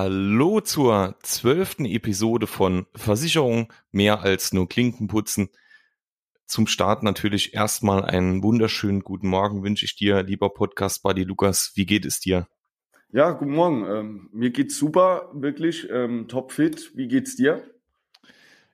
Hallo 0.00 0.60
zur 0.60 1.16
zwölften 1.24 1.84
Episode 1.84 2.46
von 2.46 2.86
Versicherung 2.94 3.72
mehr 3.90 4.20
als 4.20 4.52
nur 4.52 4.68
Klinken 4.68 5.08
putzen. 5.08 5.48
Zum 6.46 6.68
Start 6.68 7.02
natürlich 7.02 7.52
erstmal 7.52 8.04
einen 8.04 8.44
wunderschönen 8.44 9.00
guten 9.00 9.26
Morgen 9.26 9.64
wünsche 9.64 9.84
ich 9.84 9.96
dir, 9.96 10.22
lieber 10.22 10.50
Podcast-Buddy 10.50 11.24
Lukas. 11.24 11.72
Wie 11.74 11.84
geht 11.84 12.04
es 12.04 12.20
dir? 12.20 12.46
Ja, 13.10 13.32
guten 13.32 13.50
Morgen. 13.50 13.86
Ähm, 13.90 14.28
mir 14.32 14.50
geht's 14.50 14.78
super, 14.78 15.32
wirklich 15.34 15.90
ähm, 15.90 16.28
topfit. 16.28 16.92
Wie 16.94 17.08
geht's 17.08 17.34
dir? 17.34 17.68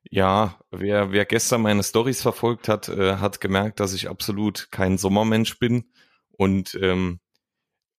Ja, 0.03 0.61
wer, 0.71 1.11
wer 1.13 1.25
gestern 1.25 1.63
meine 1.63 1.85
Stories 1.85 2.21
verfolgt 2.21 2.69
hat, 2.69 2.91
äh, 2.91 3.17
hat 3.17 3.41
gemerkt, 3.41 3.81
dass 3.81 3.95
ich 3.95 4.11
absolut 4.11 4.69
kein 4.71 4.99
Sommermensch 4.99 5.59
bin 5.59 5.85
und 6.33 6.79
ähm, 6.83 7.21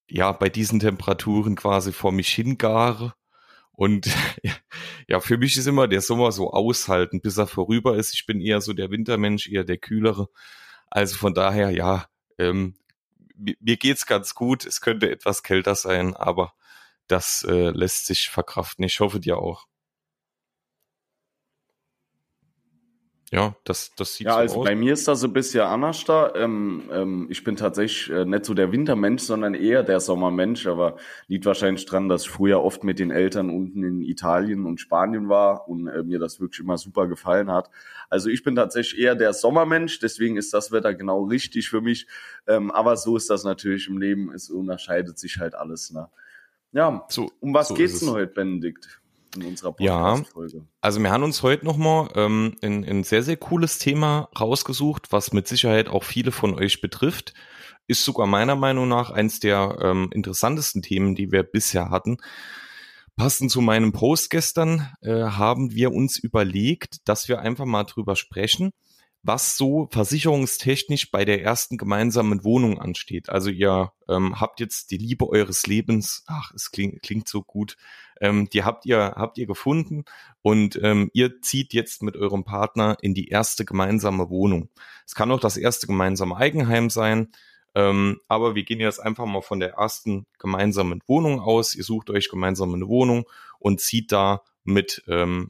ja, 0.07 0.31
bei 0.31 0.49
diesen 0.49 0.79
Temperaturen 0.79 1.55
quasi 1.55 1.91
vor 1.91 2.11
mich 2.11 2.29
hingare. 2.29 3.13
Und 3.71 4.09
ja, 5.07 5.19
für 5.19 5.37
mich 5.37 5.57
ist 5.57 5.67
immer 5.67 5.87
der 5.87 6.01
Sommer 6.01 6.31
so 6.31 6.51
aushalten, 6.51 7.21
bis 7.21 7.37
er 7.37 7.47
vorüber 7.47 7.97
ist. 7.97 8.13
Ich 8.13 8.25
bin 8.25 8.41
eher 8.41 8.61
so 8.61 8.73
der 8.73 8.91
Wintermensch, 8.91 9.49
eher 9.49 9.63
der 9.63 9.77
kühlere. 9.77 10.29
Also 10.89 11.17
von 11.17 11.33
daher, 11.33 11.71
ja, 11.71 12.07
ähm, 12.37 12.75
mir 13.35 13.77
geht's 13.77 14.05
ganz 14.05 14.33
gut. 14.33 14.65
Es 14.65 14.81
könnte 14.81 15.11
etwas 15.11 15.43
kälter 15.43 15.75
sein, 15.75 16.15
aber 16.15 16.53
das 17.07 17.45
äh, 17.47 17.69
lässt 17.69 18.05
sich 18.05 18.29
verkraften. 18.29 18.85
Ich 18.85 18.99
hoffe 18.99 19.19
dir 19.19 19.37
auch. 19.37 19.67
Ja, 23.31 23.55
das, 23.63 23.93
das 23.95 24.15
sieht 24.15 24.27
ja, 24.27 24.33
so 24.33 24.39
also 24.39 24.59
aus. 24.59 24.65
Bei 24.65 24.75
mir 24.75 24.93
ist 24.93 25.07
das 25.07 25.23
ein 25.23 25.33
bisschen 25.33 25.61
anders 25.61 26.05
da. 26.05 26.33
Ähm, 26.35 26.83
ähm, 26.91 27.27
ich 27.31 27.43
bin 27.43 27.55
tatsächlich 27.55 28.15
äh, 28.15 28.23
nicht 28.23 28.45
so 28.45 28.53
der 28.53 28.71
Wintermensch, 28.71 29.23
sondern 29.23 29.55
eher 29.55 29.81
der 29.81 29.99
Sommermensch, 29.99 30.67
aber 30.67 30.97
liegt 31.27 31.45
wahrscheinlich 31.45 31.85
dran, 31.85 32.07
dass 32.07 32.23
ich 32.23 32.29
früher 32.29 32.61
oft 32.61 32.83
mit 32.83 32.99
den 32.99 33.09
Eltern 33.09 33.49
unten 33.49 33.83
in 33.83 34.01
Italien 34.01 34.65
und 34.65 34.79
Spanien 34.79 35.27
war 35.27 35.67
und 35.67 35.87
äh, 35.87 36.03
mir 36.03 36.19
das 36.19 36.39
wirklich 36.39 36.59
immer 36.59 36.77
super 36.77 37.07
gefallen 37.07 37.51
hat. 37.51 37.71
Also 38.09 38.29
ich 38.29 38.43
bin 38.43 38.55
tatsächlich 38.55 39.01
eher 39.01 39.15
der 39.15 39.33
Sommermensch, 39.33 39.99
deswegen 39.99 40.37
ist 40.37 40.53
das 40.53 40.71
Wetter 40.71 40.93
genau 40.93 41.23
richtig 41.23 41.67
für 41.69 41.81
mich. 41.81 42.07
Ähm, 42.45 42.69
aber 42.69 42.95
so 42.95 43.17
ist 43.17 43.31
das 43.31 43.43
natürlich 43.43 43.87
im 43.87 43.97
Leben, 43.97 44.31
es 44.33 44.51
unterscheidet 44.51 45.17
sich 45.17 45.39
halt 45.39 45.55
alles. 45.55 45.91
Ne? 45.91 46.07
Ja, 46.73 47.05
so, 47.09 47.31
um 47.39 47.53
was 47.55 47.69
so 47.69 47.73
geht's 47.73 48.01
denn 48.01 48.11
heute, 48.11 48.33
Benedikt? 48.33 49.01
In 49.35 49.45
unserer 49.45 49.73
Podcast-Folge. 49.73 50.57
Ja, 50.57 50.63
also 50.81 50.99
wir 51.01 51.11
haben 51.11 51.23
uns 51.23 51.43
heute 51.43 51.65
nochmal 51.65 52.09
ähm, 52.15 52.55
ein, 52.61 52.83
ein 52.83 53.03
sehr, 53.03 53.23
sehr 53.23 53.37
cooles 53.37 53.79
Thema 53.79 54.29
rausgesucht, 54.39 55.11
was 55.11 55.33
mit 55.33 55.47
Sicherheit 55.47 55.87
auch 55.87 56.03
viele 56.03 56.31
von 56.31 56.53
euch 56.53 56.81
betrifft. 56.81 57.33
Ist 57.87 58.03
sogar 58.03 58.27
meiner 58.27 58.55
Meinung 58.55 58.87
nach 58.87 59.11
eins 59.11 59.39
der 59.39 59.77
ähm, 59.81 60.09
interessantesten 60.11 60.81
Themen, 60.81 61.15
die 61.15 61.31
wir 61.31 61.43
bisher 61.43 61.89
hatten. 61.89 62.17
Passend 63.15 63.49
zu 63.49 63.61
meinem 63.61 63.93
Post 63.93 64.29
gestern 64.29 64.91
äh, 65.01 65.23
haben 65.23 65.71
wir 65.71 65.93
uns 65.93 66.17
überlegt, 66.17 67.07
dass 67.07 67.29
wir 67.29 67.39
einfach 67.39 67.65
mal 67.65 67.85
drüber 67.85 68.15
sprechen, 68.17 68.71
was 69.25 69.57
so 69.57 69.87
versicherungstechnisch 69.91 71.09
bei 71.09 71.25
der 71.25 71.41
ersten 71.41 71.77
gemeinsamen 71.77 72.43
Wohnung 72.43 72.79
ansteht. 72.79 73.29
Also 73.29 73.49
ihr 73.49 73.91
ähm, 74.07 74.39
habt 74.39 74.59
jetzt 74.59 74.91
die 74.91 74.97
Liebe 74.97 75.27
eures 75.27 75.65
Lebens, 75.65 76.23
ach, 76.27 76.51
es 76.53 76.69
klingt, 76.69 77.01
klingt 77.01 77.27
so 77.27 77.41
gut, 77.41 77.75
ähm, 78.21 78.47
die 78.51 78.63
habt 78.63 78.85
ihr, 78.85 79.15
habt 79.15 79.39
ihr 79.39 79.47
gefunden 79.47 80.05
und 80.43 80.79
ähm, 80.83 81.09
ihr 81.13 81.41
zieht 81.41 81.73
jetzt 81.73 82.03
mit 82.03 82.15
eurem 82.15 82.43
Partner 82.43 82.97
in 83.01 83.15
die 83.15 83.29
erste 83.29 83.65
gemeinsame 83.65 84.29
Wohnung. 84.29 84.69
Es 85.07 85.15
kann 85.15 85.31
auch 85.31 85.39
das 85.39 85.57
erste 85.57 85.87
gemeinsame 85.87 86.37
Eigenheim 86.37 86.91
sein, 86.91 87.31
ähm, 87.73 88.21
aber 88.27 88.53
wir 88.53 88.63
gehen 88.63 88.79
jetzt 88.79 88.99
einfach 88.99 89.25
mal 89.25 89.41
von 89.41 89.59
der 89.59 89.73
ersten 89.73 90.27
gemeinsamen 90.37 91.01
Wohnung 91.07 91.39
aus. 91.39 91.73
Ihr 91.73 91.83
sucht 91.83 92.11
euch 92.11 92.29
gemeinsam 92.29 92.75
eine 92.75 92.87
Wohnung 92.87 93.25
und 93.57 93.81
zieht 93.81 94.11
da 94.11 94.43
mit 94.63 95.03
ähm, 95.07 95.49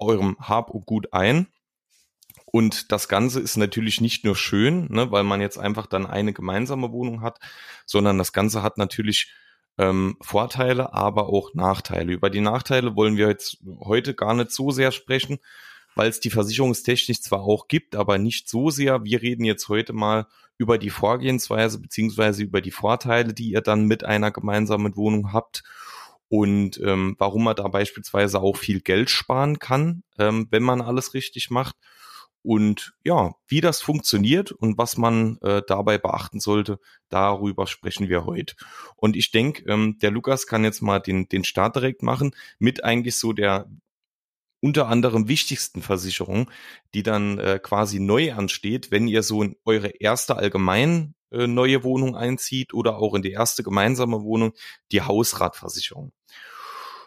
eurem 0.00 0.36
Hab 0.40 0.70
und 0.70 0.86
Gut 0.86 1.12
ein. 1.12 1.46
Und 2.52 2.92
das 2.92 3.08
Ganze 3.08 3.40
ist 3.40 3.56
natürlich 3.56 4.02
nicht 4.02 4.24
nur 4.26 4.36
schön, 4.36 4.86
ne, 4.92 5.10
weil 5.10 5.24
man 5.24 5.40
jetzt 5.40 5.56
einfach 5.56 5.86
dann 5.86 6.06
eine 6.06 6.34
gemeinsame 6.34 6.92
Wohnung 6.92 7.22
hat, 7.22 7.38
sondern 7.86 8.18
das 8.18 8.34
Ganze 8.34 8.62
hat 8.62 8.76
natürlich 8.76 9.32
ähm, 9.78 10.18
Vorteile, 10.20 10.92
aber 10.92 11.30
auch 11.30 11.54
Nachteile. 11.54 12.12
Über 12.12 12.28
die 12.28 12.42
Nachteile 12.42 12.94
wollen 12.94 13.16
wir 13.16 13.28
jetzt 13.28 13.56
heute 13.80 14.14
gar 14.14 14.34
nicht 14.34 14.50
so 14.50 14.70
sehr 14.70 14.92
sprechen, 14.92 15.38
weil 15.94 16.10
es 16.10 16.20
die 16.20 16.28
Versicherungstechnik 16.28 17.22
zwar 17.22 17.40
auch 17.40 17.68
gibt, 17.68 17.96
aber 17.96 18.18
nicht 18.18 18.50
so 18.50 18.68
sehr. 18.68 19.02
Wir 19.02 19.22
reden 19.22 19.44
jetzt 19.46 19.70
heute 19.70 19.94
mal 19.94 20.26
über 20.58 20.76
die 20.76 20.90
Vorgehensweise 20.90 21.80
beziehungsweise 21.80 22.42
über 22.42 22.60
die 22.60 22.70
Vorteile, 22.70 23.32
die 23.32 23.50
ihr 23.50 23.62
dann 23.62 23.86
mit 23.86 24.04
einer 24.04 24.30
gemeinsamen 24.30 24.94
Wohnung 24.94 25.32
habt 25.32 25.62
und 26.28 26.78
ähm, 26.84 27.16
warum 27.18 27.44
man 27.44 27.56
da 27.56 27.66
beispielsweise 27.68 28.40
auch 28.40 28.58
viel 28.58 28.82
Geld 28.82 29.08
sparen 29.08 29.58
kann, 29.58 30.02
ähm, 30.18 30.48
wenn 30.50 30.62
man 30.62 30.82
alles 30.82 31.14
richtig 31.14 31.48
macht 31.48 31.76
und 32.42 32.94
ja, 33.04 33.34
wie 33.46 33.60
das 33.60 33.80
funktioniert 33.80 34.52
und 34.52 34.76
was 34.78 34.96
man 34.96 35.38
äh, 35.42 35.62
dabei 35.66 35.98
beachten 35.98 36.40
sollte, 36.40 36.78
darüber 37.08 37.66
sprechen 37.66 38.08
wir 38.08 38.24
heute. 38.24 38.54
Und 38.96 39.16
ich 39.16 39.30
denke, 39.30 39.64
ähm, 39.70 39.98
der 40.00 40.10
Lukas 40.10 40.46
kann 40.46 40.64
jetzt 40.64 40.82
mal 40.82 40.98
den, 40.98 41.28
den 41.28 41.44
Start 41.44 41.76
direkt 41.76 42.02
machen 42.02 42.34
mit 42.58 42.84
eigentlich 42.84 43.16
so 43.16 43.32
der 43.32 43.68
unter 44.60 44.88
anderem 44.88 45.26
wichtigsten 45.26 45.82
Versicherung, 45.82 46.50
die 46.94 47.02
dann 47.02 47.38
äh, 47.38 47.58
quasi 47.60 47.98
neu 47.98 48.32
ansteht, 48.32 48.92
wenn 48.92 49.08
ihr 49.08 49.24
so 49.24 49.42
in 49.42 49.56
eure 49.64 49.88
erste 49.88 50.36
allgemein 50.36 51.14
äh, 51.32 51.48
neue 51.48 51.82
Wohnung 51.82 52.16
einzieht 52.16 52.72
oder 52.72 52.96
auch 52.98 53.14
in 53.14 53.22
die 53.22 53.32
erste 53.32 53.64
gemeinsame 53.64 54.22
Wohnung, 54.22 54.52
die 54.92 55.02
Hausratversicherung. 55.02 56.12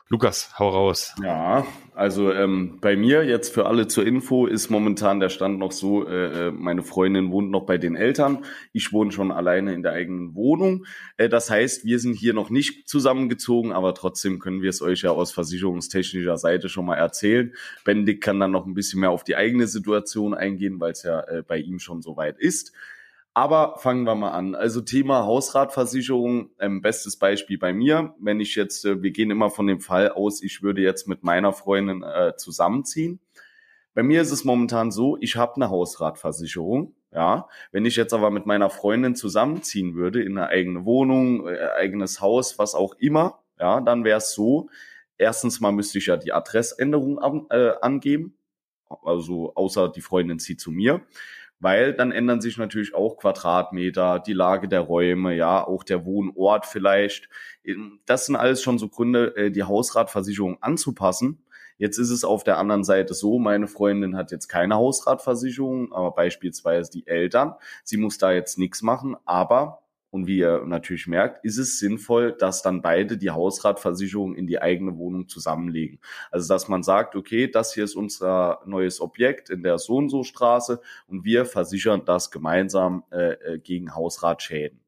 Lukas, 0.07 0.51
hau 0.59 0.69
raus. 0.69 1.15
Ja, 1.23 1.65
also 1.95 2.31
ähm, 2.31 2.77
bei 2.79 2.95
mir 2.95 3.23
jetzt 3.23 3.51
für 3.51 3.65
alle 3.65 3.87
zur 3.87 4.05
Info 4.05 4.45
ist 4.45 4.69
momentan 4.69 5.19
der 5.19 5.29
Stand 5.29 5.57
noch 5.57 5.71
so, 5.71 6.07
äh, 6.07 6.49
äh, 6.49 6.51
meine 6.51 6.83
Freundin 6.83 7.31
wohnt 7.31 7.49
noch 7.49 7.65
bei 7.65 7.79
den 7.79 7.95
Eltern, 7.95 8.45
ich 8.71 8.93
wohne 8.93 9.11
schon 9.11 9.31
alleine 9.31 9.73
in 9.73 9.81
der 9.81 9.93
eigenen 9.93 10.35
Wohnung. 10.35 10.85
Äh, 11.17 11.27
das 11.27 11.49
heißt, 11.49 11.85
wir 11.85 11.97
sind 11.97 12.13
hier 12.13 12.35
noch 12.35 12.51
nicht 12.51 12.87
zusammengezogen, 12.87 13.71
aber 13.71 13.95
trotzdem 13.95 14.37
können 14.37 14.61
wir 14.61 14.69
es 14.69 14.83
euch 14.83 15.01
ja 15.01 15.09
aus 15.09 15.31
versicherungstechnischer 15.31 16.37
Seite 16.37 16.69
schon 16.69 16.85
mal 16.85 16.97
erzählen. 16.97 17.55
Benedikt 17.83 18.23
kann 18.23 18.39
dann 18.39 18.51
noch 18.51 18.67
ein 18.67 18.75
bisschen 18.75 18.99
mehr 18.99 19.09
auf 19.09 19.23
die 19.23 19.35
eigene 19.35 19.65
Situation 19.65 20.35
eingehen, 20.35 20.79
weil 20.79 20.91
es 20.91 21.01
ja 21.01 21.21
äh, 21.21 21.41
bei 21.41 21.57
ihm 21.57 21.79
schon 21.79 22.03
soweit 22.03 22.37
ist. 22.37 22.73
Aber 23.37 23.75
fangen 23.79 24.05
wir 24.05 24.15
mal 24.15 24.31
an. 24.31 24.55
Also 24.55 24.79
Thema 24.79 25.25
Hausratversicherung, 25.25 26.51
ähm, 26.57 26.81
bestes 26.81 27.17
Beispiel 27.17 27.57
bei 27.57 27.73
mir. 27.73 28.15
Wenn 28.17 28.39
ich 28.39 28.55
jetzt, 28.55 28.85
äh, 28.85 29.03
wir 29.03 29.11
gehen 29.11 29.29
immer 29.29 29.49
von 29.49 29.67
dem 29.67 29.81
Fall 29.81 30.09
aus, 30.09 30.41
ich 30.41 30.63
würde 30.63 30.81
jetzt 30.81 31.05
mit 31.09 31.23
meiner 31.23 31.51
Freundin 31.51 32.01
äh, 32.01 32.37
zusammenziehen. 32.37 33.19
Bei 33.93 34.03
mir 34.03 34.21
ist 34.21 34.31
es 34.31 34.45
momentan 34.45 34.89
so, 34.89 35.17
ich 35.19 35.35
habe 35.35 35.57
eine 35.57 35.69
Hausratversicherung. 35.69 36.95
Ja, 37.11 37.49
wenn 37.73 37.85
ich 37.85 37.97
jetzt 37.97 38.13
aber 38.13 38.31
mit 38.31 38.45
meiner 38.45 38.69
Freundin 38.69 39.15
zusammenziehen 39.15 39.95
würde 39.95 40.23
in 40.23 40.37
eine 40.37 40.47
eigene 40.47 40.85
Wohnung, 40.85 41.45
äh, 41.49 41.71
eigenes 41.77 42.21
Haus, 42.21 42.57
was 42.57 42.73
auch 42.73 42.93
immer, 42.99 43.39
ja, 43.59 43.81
dann 43.81 44.05
wäre 44.05 44.19
es 44.19 44.33
so. 44.33 44.69
Erstens 45.17 45.59
mal 45.59 45.73
müsste 45.73 45.97
ich 45.97 46.05
ja 46.05 46.15
die 46.15 46.31
Adressänderung 46.31 47.19
an, 47.19 47.47
äh, 47.49 47.71
angeben, 47.81 48.37
also 49.03 49.53
außer 49.55 49.89
die 49.89 50.01
Freundin 50.01 50.39
zieht 50.39 50.61
zu 50.61 50.71
mir 50.71 51.01
weil 51.59 51.93
dann 51.93 52.11
ändern 52.11 52.41
sich 52.41 52.57
natürlich 52.57 52.93
auch 52.93 53.17
Quadratmeter, 53.17 54.19
die 54.19 54.33
Lage 54.33 54.67
der 54.67 54.81
Räume, 54.81 55.35
ja, 55.35 55.65
auch 55.65 55.83
der 55.83 56.05
Wohnort 56.05 56.65
vielleicht. 56.65 57.29
Das 58.05 58.25
sind 58.25 58.35
alles 58.35 58.61
schon 58.61 58.77
so 58.77 58.89
Gründe, 58.89 59.35
äh, 59.35 59.51
die 59.51 59.63
Hausratversicherung 59.63 60.61
anzupassen. 60.61 61.45
Jetzt 61.77 61.97
ist 61.97 62.09
es 62.09 62.23
auf 62.23 62.43
der 62.43 62.57
anderen 62.57 62.83
Seite 62.83 63.13
so, 63.13 63.37
meine 63.37 63.67
Freundin 63.67 64.15
hat 64.15 64.31
jetzt 64.31 64.47
keine 64.47 64.75
Hausratversicherung, 64.75 65.91
aber 65.91 66.11
beispielsweise 66.11 66.89
die 66.91 67.05
Eltern. 67.05 67.55
Sie 67.83 67.97
muss 67.97 68.17
da 68.17 68.31
jetzt 68.31 68.57
nichts 68.57 68.81
machen, 68.81 69.17
aber 69.25 69.84
und 70.15 70.27
wie 70.27 70.37
ihr 70.37 70.63
natürlich 70.65 71.07
merkt, 71.07 71.43
ist 71.43 71.57
es 71.57 71.77
sinnvoll, 71.77 72.31
dass 72.31 72.61
dann 72.61 72.81
beide 72.81 73.17
die 73.17 73.31
Hausratversicherung 73.31 74.33
in 74.33 74.47
die 74.47 74.61
eigene 74.61 74.97
Wohnung 74.97 75.27
zusammenlegen. 75.27 75.99
Also 76.31 76.47
dass 76.47 76.69
man 76.69 76.83
sagt, 76.83 77.17
okay, 77.17 77.51
das 77.51 77.73
hier 77.73 77.83
ist 77.83 77.97
unser 77.97 78.61
neues 78.65 79.01
Objekt 79.01 79.49
in 79.49 79.61
der 79.61 79.77
so 79.77 79.97
und 79.97 80.07
so 80.07 80.23
Straße 80.23 80.79
und 81.07 81.25
wir 81.25 81.45
versichern 81.45 82.03
das 82.05 82.31
gemeinsam 82.31 83.03
äh, 83.11 83.33
äh, 83.33 83.59
gegen 83.59 83.93
Hausratschäden. 83.93 84.79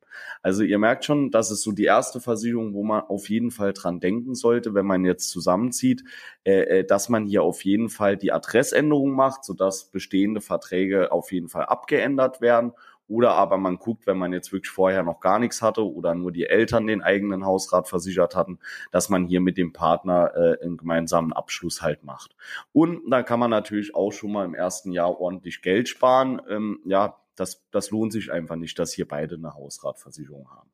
Also 0.42 0.64
ihr 0.64 0.80
merkt 0.80 1.04
schon, 1.04 1.30
das 1.30 1.52
ist 1.52 1.62
so 1.62 1.74
die 1.74 1.84
erste 1.84 2.22
Versicherung, 2.22 2.74
wo 2.74 2.86
man 2.86 3.02
auf 3.02 3.30
jeden 3.30 3.52
Fall 3.52 3.74
dran 3.74 4.00
denken 4.00 4.34
sollte, 4.34 4.74
wenn 4.74 4.86
man 4.86 5.04
jetzt 5.04 5.30
zusammenzieht, 5.30 6.06
äh, 6.46 6.80
äh 6.80 6.84
dass 6.86 7.10
man 7.10 7.26
hier 7.26 7.44
auf 7.44 7.66
jeden 7.66 7.90
Fall 7.90 8.16
die 8.16 8.32
Adressänderung 8.32 9.12
macht, 9.12 9.44
sodass 9.44 9.92
bestehende 9.92 10.40
Verträge 10.40 11.12
auf 11.12 11.34
jeden 11.34 11.50
Fall 11.50 11.66
abgeändert 11.66 12.40
werden 12.40 12.72
oder 13.08 13.32
aber 13.34 13.58
man 13.58 13.78
guckt, 13.78 14.06
wenn 14.08 14.18
man 14.18 14.34
jetzt 14.34 14.52
wirklich 14.52 14.70
vorher 14.70 15.04
noch 15.04 15.20
gar 15.20 15.40
nichts 15.40 15.62
hatte 15.62 15.90
oder 15.90 16.14
nur 16.14 16.32
die 16.32 16.46
Eltern 16.46 16.88
den 16.88 17.02
eigenen 17.02 17.46
Hausrat 17.46 17.88
versichert 17.88 18.36
hatten, 18.36 18.60
dass 18.92 19.10
man 19.10 19.26
hier 19.26 19.42
mit 19.42 19.58
dem 19.58 19.74
Partner 19.74 20.32
äh, 20.36 20.64
einen 20.64 20.78
gemeinsamen 20.78 21.34
Abschluss 21.34 21.82
halt 21.82 22.04
macht. 22.04 22.36
Und 22.74 23.10
da 23.10 23.24
kann 23.24 23.40
man 23.40 23.50
natürlich 23.50 23.96
auch 23.96 24.12
schon 24.12 24.32
mal 24.32 24.46
im 24.46 24.54
ersten 24.54 24.92
Jahr 24.92 25.20
ordentlich 25.20 25.62
Geld 25.62 25.88
sparen. 25.90 26.42
Ähm, 26.50 26.80
ja, 26.86 27.18
das, 27.36 27.64
das 27.72 27.92
lohnt 27.92 28.12
sich 28.12 28.32
einfach 28.32 28.56
nicht, 28.56 28.78
dass 28.80 28.94
hier 28.94 29.08
beide 29.08 29.36
eine 29.36 29.54
Hausratversicherung 29.54 30.50
haben. 30.50 30.70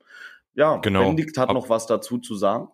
Ja, 0.55 0.77
genau. 0.77 1.01
Benedikt 1.01 1.37
hat 1.37 1.51
noch 1.51 1.69
was 1.69 1.87
dazu 1.87 2.17
zu 2.17 2.35
sagen. 2.35 2.69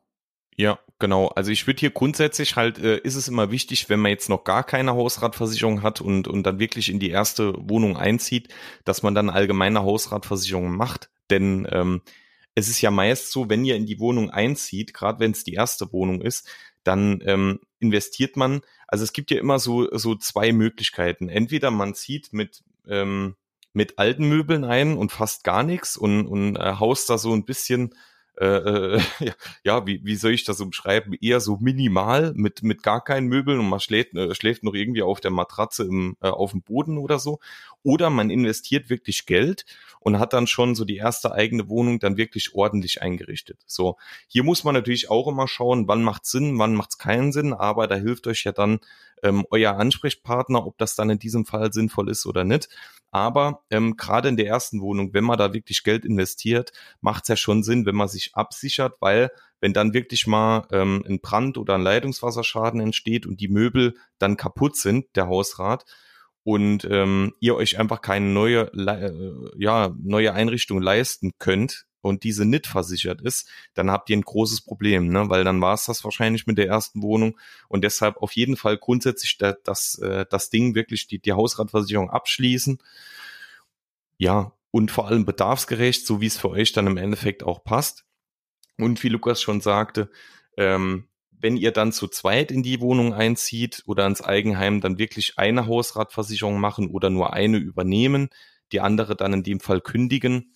Ja, 0.59 0.77
genau. 0.99 1.27
Also 1.29 1.51
ich 1.51 1.65
würde 1.67 1.79
hier 1.79 1.91
grundsätzlich 1.91 2.57
halt, 2.57 2.79
äh, 2.79 2.97
ist 2.97 3.15
es 3.15 3.29
immer 3.29 3.49
wichtig, 3.49 3.87
wenn 3.87 4.01
man 4.01 4.11
jetzt 4.11 4.27
noch 4.27 4.43
gar 4.43 4.65
keine 4.65 4.91
Hausratversicherung 4.91 5.83
hat 5.83 6.01
und, 6.01 6.27
und 6.27 6.43
dann 6.43 6.59
wirklich 6.59 6.89
in 6.89 6.99
die 6.99 7.11
erste 7.11 7.53
Wohnung 7.57 7.95
einzieht, 7.95 8.49
dass 8.83 9.01
man 9.01 9.15
dann 9.15 9.29
allgemeine 9.29 9.83
Hausratversicherung 9.83 10.75
macht. 10.75 11.09
Denn 11.29 11.65
ähm, 11.71 12.01
es 12.55 12.67
ist 12.67 12.81
ja 12.81 12.91
meist 12.91 13.31
so, 13.31 13.49
wenn 13.49 13.63
ihr 13.63 13.77
in 13.77 13.85
die 13.85 14.01
Wohnung 14.01 14.31
einzieht, 14.31 14.93
gerade 14.93 15.21
wenn 15.21 15.31
es 15.31 15.45
die 15.45 15.53
erste 15.53 15.93
Wohnung 15.93 16.19
ist, 16.19 16.49
dann 16.83 17.23
ähm, 17.25 17.61
investiert 17.79 18.35
man, 18.35 18.59
also 18.85 19.05
es 19.05 19.13
gibt 19.13 19.31
ja 19.31 19.39
immer 19.39 19.59
so, 19.59 19.87
so 19.97 20.13
zwei 20.15 20.51
Möglichkeiten. 20.51 21.29
Entweder 21.29 21.71
man 21.71 21.93
zieht 21.93 22.33
mit, 22.33 22.65
ähm, 22.85 23.37
mit 23.71 23.97
alten 23.97 24.27
Möbeln 24.27 24.65
ein 24.65 24.97
und 24.97 25.13
fast 25.13 25.45
gar 25.45 25.63
nichts 25.63 25.95
und, 25.95 26.27
und 26.27 26.57
äh, 26.57 26.73
haust 26.79 27.09
da 27.09 27.17
so 27.17 27.31
ein 27.31 27.45
bisschen 27.45 27.95
äh, 28.39 28.45
äh 28.45 29.01
ja, 29.63 29.85
wie, 29.85 30.01
wie 30.03 30.15
soll 30.15 30.33
ich 30.33 30.43
das 30.43 30.61
umschreiben? 30.61 31.13
Eher 31.19 31.39
so 31.39 31.57
minimal 31.59 32.33
mit, 32.35 32.63
mit 32.63 32.83
gar 32.83 33.03
keinen 33.03 33.27
Möbeln 33.27 33.59
und 33.59 33.69
man 33.69 33.79
schläft, 33.79 34.15
äh, 34.15 34.33
schläft 34.35 34.63
noch 34.63 34.73
irgendwie 34.73 35.01
auf 35.01 35.19
der 35.19 35.31
Matratze 35.31 35.83
im, 35.83 36.17
äh, 36.21 36.29
auf 36.29 36.51
dem 36.51 36.61
Boden 36.61 36.97
oder 36.97 37.19
so. 37.19 37.39
Oder 37.83 38.09
man 38.09 38.29
investiert 38.29 38.89
wirklich 38.89 39.25
Geld 39.25 39.65
und 39.99 40.19
hat 40.19 40.33
dann 40.33 40.47
schon 40.47 40.75
so 40.75 40.85
die 40.85 40.97
erste 40.97 41.33
eigene 41.33 41.69
Wohnung 41.69 41.99
dann 41.99 42.17
wirklich 42.17 42.55
ordentlich 42.55 43.01
eingerichtet. 43.01 43.59
So, 43.65 43.97
hier 44.27 44.43
muss 44.43 44.63
man 44.63 44.73
natürlich 44.73 45.09
auch 45.09 45.27
immer 45.27 45.47
schauen, 45.47 45.87
wann 45.87 46.03
macht 46.03 46.25
Sinn, 46.25 46.57
wann 46.59 46.75
macht 46.75 46.91
es 46.91 46.97
keinen 46.97 47.31
Sinn, 47.31 47.53
aber 47.53 47.87
da 47.87 47.95
hilft 47.95 48.27
euch 48.27 48.43
ja 48.43 48.51
dann 48.51 48.79
ähm, 49.23 49.45
euer 49.51 49.77
Ansprechpartner, 49.77 50.65
ob 50.65 50.77
das 50.77 50.95
dann 50.95 51.09
in 51.09 51.19
diesem 51.19 51.45
Fall 51.45 51.73
sinnvoll 51.73 52.09
ist 52.09 52.25
oder 52.25 52.43
nicht. 52.43 52.69
Aber 53.11 53.63
ähm, 53.71 53.97
gerade 53.97 54.29
in 54.29 54.37
der 54.37 54.47
ersten 54.47 54.81
Wohnung, 54.81 55.13
wenn 55.13 55.23
man 55.23 55.37
da 55.37 55.53
wirklich 55.53 55.83
Geld 55.83 56.05
investiert, 56.05 56.71
macht 57.01 57.23
es 57.23 57.29
ja 57.29 57.35
schon 57.35 57.63
Sinn, 57.63 57.85
wenn 57.85 57.95
man 57.95 58.07
sich 58.07 58.35
absichert, 58.35 58.97
weil 58.99 59.31
wenn 59.61 59.73
dann 59.73 59.93
wirklich 59.93 60.27
mal 60.27 60.67
ähm, 60.71 61.03
ein 61.07 61.19
Brand 61.19 61.57
oder 61.57 61.75
ein 61.75 61.81
Leitungswasserschaden 61.81 62.79
entsteht 62.79 63.25
und 63.25 63.41
die 63.41 63.47
Möbel 63.47 63.95
dann 64.19 64.37
kaputt 64.37 64.75
sind, 64.75 65.07
der 65.15 65.27
Hausrat, 65.27 65.85
und 66.43 66.87
ähm, 66.89 67.33
ihr 67.39 67.55
euch 67.55 67.77
einfach 67.77 68.01
keine 68.01 68.27
neue, 68.27 68.71
äh, 68.73 69.51
ja, 69.57 69.93
neue 70.01 70.33
Einrichtung 70.33 70.81
leisten 70.81 71.33
könnt, 71.37 71.85
und 72.01 72.23
diese 72.23 72.45
nicht 72.45 72.67
versichert 72.67 73.21
ist, 73.21 73.49
dann 73.73 73.91
habt 73.91 74.09
ihr 74.09 74.17
ein 74.17 74.21
großes 74.21 74.61
Problem, 74.61 75.09
ne? 75.09 75.29
weil 75.29 75.43
dann 75.43 75.61
war 75.61 75.73
es 75.73 75.85
das 75.85 76.03
wahrscheinlich 76.03 76.47
mit 76.47 76.57
der 76.57 76.67
ersten 76.67 77.01
Wohnung 77.01 77.37
und 77.67 77.83
deshalb 77.83 78.17
auf 78.17 78.33
jeden 78.33 78.57
Fall 78.57 78.77
grundsätzlich 78.77 79.37
das, 79.37 79.55
das, 79.63 79.99
äh, 79.99 80.25
das 80.29 80.49
Ding 80.49 80.75
wirklich 80.75 81.07
die, 81.07 81.19
die 81.19 81.33
Hausratversicherung 81.33 82.09
abschließen. 82.09 82.79
Ja, 84.17 84.53
und 84.71 84.91
vor 84.91 85.07
allem 85.07 85.25
bedarfsgerecht, 85.25 86.05
so 86.05 86.21
wie 86.21 86.27
es 86.27 86.37
für 86.37 86.49
euch 86.49 86.73
dann 86.73 86.87
im 86.87 86.97
Endeffekt 86.97 87.43
auch 87.43 87.63
passt. 87.63 88.05
Und 88.77 89.03
wie 89.03 89.09
Lukas 89.09 89.41
schon 89.41 89.61
sagte, 89.61 90.09
ähm, 90.57 91.07
wenn 91.31 91.57
ihr 91.57 91.71
dann 91.71 91.91
zu 91.91 92.07
zweit 92.07 92.51
in 92.51 92.63
die 92.63 92.81
Wohnung 92.81 93.13
einzieht 93.13 93.83
oder 93.85 94.05
ins 94.05 94.21
Eigenheim, 94.21 94.81
dann 94.81 94.97
wirklich 94.97 95.37
eine 95.37 95.67
Hausratversicherung 95.67 96.59
machen 96.59 96.89
oder 96.89 97.09
nur 97.09 97.33
eine 97.33 97.57
übernehmen, 97.57 98.29
die 98.71 98.81
andere 98.81 99.15
dann 99.15 99.33
in 99.33 99.43
dem 99.43 99.59
Fall 99.59 99.81
kündigen 99.81 100.55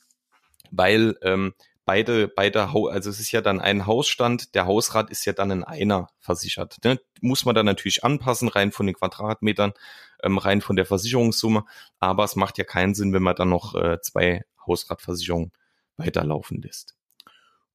weil 0.73 1.15
ähm, 1.21 1.53
beide, 1.85 2.27
beide, 2.27 2.69
also 2.69 3.09
es 3.09 3.19
ist 3.19 3.31
ja 3.31 3.41
dann 3.41 3.59
ein 3.59 3.85
Hausstand, 3.85 4.55
der 4.55 4.65
Hausrat 4.65 5.09
ist 5.09 5.25
ja 5.25 5.33
dann 5.33 5.51
in 5.51 5.63
einer 5.63 6.09
versichert. 6.19 6.77
Ne? 6.83 6.99
Muss 7.21 7.45
man 7.45 7.55
dann 7.55 7.65
natürlich 7.65 8.03
anpassen, 8.03 8.47
rein 8.47 8.71
von 8.71 8.87
den 8.87 8.95
Quadratmetern, 8.95 9.73
ähm, 10.23 10.37
rein 10.37 10.61
von 10.61 10.75
der 10.75 10.85
Versicherungssumme, 10.85 11.65
aber 11.99 12.23
es 12.23 12.35
macht 12.35 12.57
ja 12.57 12.63
keinen 12.63 12.95
Sinn, 12.95 13.13
wenn 13.13 13.23
man 13.23 13.35
dann 13.35 13.49
noch 13.49 13.75
äh, 13.75 13.99
zwei 14.01 14.43
Hausratversicherungen 14.65 15.51
weiterlaufen 15.97 16.61
lässt. 16.61 16.95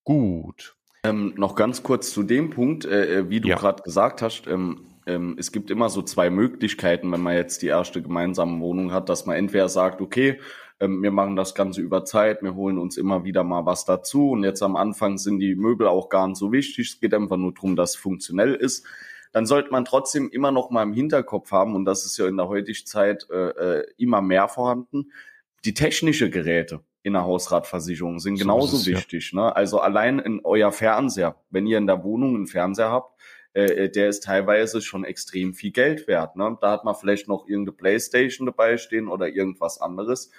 Gut. 0.04 0.74
Ähm, 1.04 1.34
noch 1.36 1.54
ganz 1.54 1.82
kurz 1.82 2.10
zu 2.10 2.24
dem 2.24 2.50
Punkt, 2.50 2.84
äh, 2.84 3.20
äh 3.20 3.30
wie 3.30 3.40
du 3.40 3.48
ja. 3.48 3.56
gerade 3.56 3.82
gesagt 3.82 4.22
hast, 4.22 4.48
ähm, 4.48 4.88
ähm, 5.06 5.36
es 5.38 5.52
gibt 5.52 5.70
immer 5.70 5.88
so 5.88 6.02
zwei 6.02 6.28
Möglichkeiten, 6.28 7.10
wenn 7.12 7.22
man 7.22 7.34
jetzt 7.34 7.62
die 7.62 7.68
erste 7.68 8.02
gemeinsame 8.02 8.60
Wohnung 8.60 8.92
hat, 8.92 9.08
dass 9.08 9.26
man 9.26 9.36
entweder 9.36 9.68
sagt, 9.68 10.00
okay, 10.00 10.40
ähm, 10.80 11.02
wir 11.02 11.10
machen 11.10 11.36
das 11.36 11.54
Ganze 11.54 11.80
über 11.80 12.04
Zeit, 12.04 12.42
wir 12.42 12.54
holen 12.54 12.78
uns 12.78 12.96
immer 12.96 13.24
wieder 13.24 13.44
mal 13.44 13.66
was 13.66 13.84
dazu 13.84 14.30
und 14.30 14.44
jetzt 14.44 14.62
am 14.62 14.76
Anfang 14.76 15.18
sind 15.18 15.40
die 15.40 15.54
Möbel 15.54 15.86
auch 15.86 16.08
gar 16.08 16.26
nicht 16.28 16.38
so 16.38 16.52
wichtig, 16.52 16.90
es 16.90 17.00
geht 17.00 17.14
einfach 17.14 17.36
nur 17.36 17.52
darum, 17.52 17.76
dass 17.76 17.90
es 17.90 17.96
funktionell 17.96 18.54
ist. 18.54 18.86
Dann 19.32 19.44
sollte 19.44 19.70
man 19.70 19.84
trotzdem 19.84 20.30
immer 20.30 20.52
noch 20.52 20.70
mal 20.70 20.82
im 20.82 20.94
Hinterkopf 20.94 21.52
haben, 21.52 21.74
und 21.74 21.84
das 21.84 22.06
ist 22.06 22.16
ja 22.16 22.26
in 22.26 22.38
der 22.38 22.48
heutigen 22.48 22.86
Zeit 22.86 23.26
äh, 23.30 23.80
äh 23.80 23.86
immer 23.98 24.22
mehr 24.22 24.48
vorhanden, 24.48 25.12
die 25.64 25.74
technische 25.74 26.30
Geräte 26.30 26.80
in 27.02 27.12
der 27.12 27.24
Hausratversicherung 27.24 28.20
sind 28.20 28.38
genauso 28.38 28.76
so 28.76 28.90
es, 28.90 28.96
wichtig. 28.96 29.32
Ja. 29.32 29.42
Ne? 29.42 29.56
Also 29.56 29.80
allein 29.80 30.18
in 30.18 30.40
euer 30.44 30.72
Fernseher, 30.72 31.36
wenn 31.50 31.66
ihr 31.66 31.78
in 31.78 31.86
der 31.86 32.04
Wohnung 32.04 32.36
einen 32.36 32.46
Fernseher 32.46 32.90
habt, 32.90 33.18
äh, 33.54 33.64
äh, 33.64 33.90
der 33.90 34.08
ist 34.08 34.24
teilweise 34.24 34.80
schon 34.82 35.04
extrem 35.04 35.54
viel 35.54 35.72
Geld 35.72 36.06
wert. 36.06 36.36
Ne? 36.36 36.56
Da 36.60 36.70
hat 36.70 36.84
man 36.84 36.94
vielleicht 36.94 37.28
noch 37.28 37.48
irgendeine 37.48 37.76
Playstation 37.76 38.46
dabei 38.46 38.76
stehen 38.76 39.08
oder 39.08 39.28
irgendwas 39.28 39.80
anderes 39.80 40.30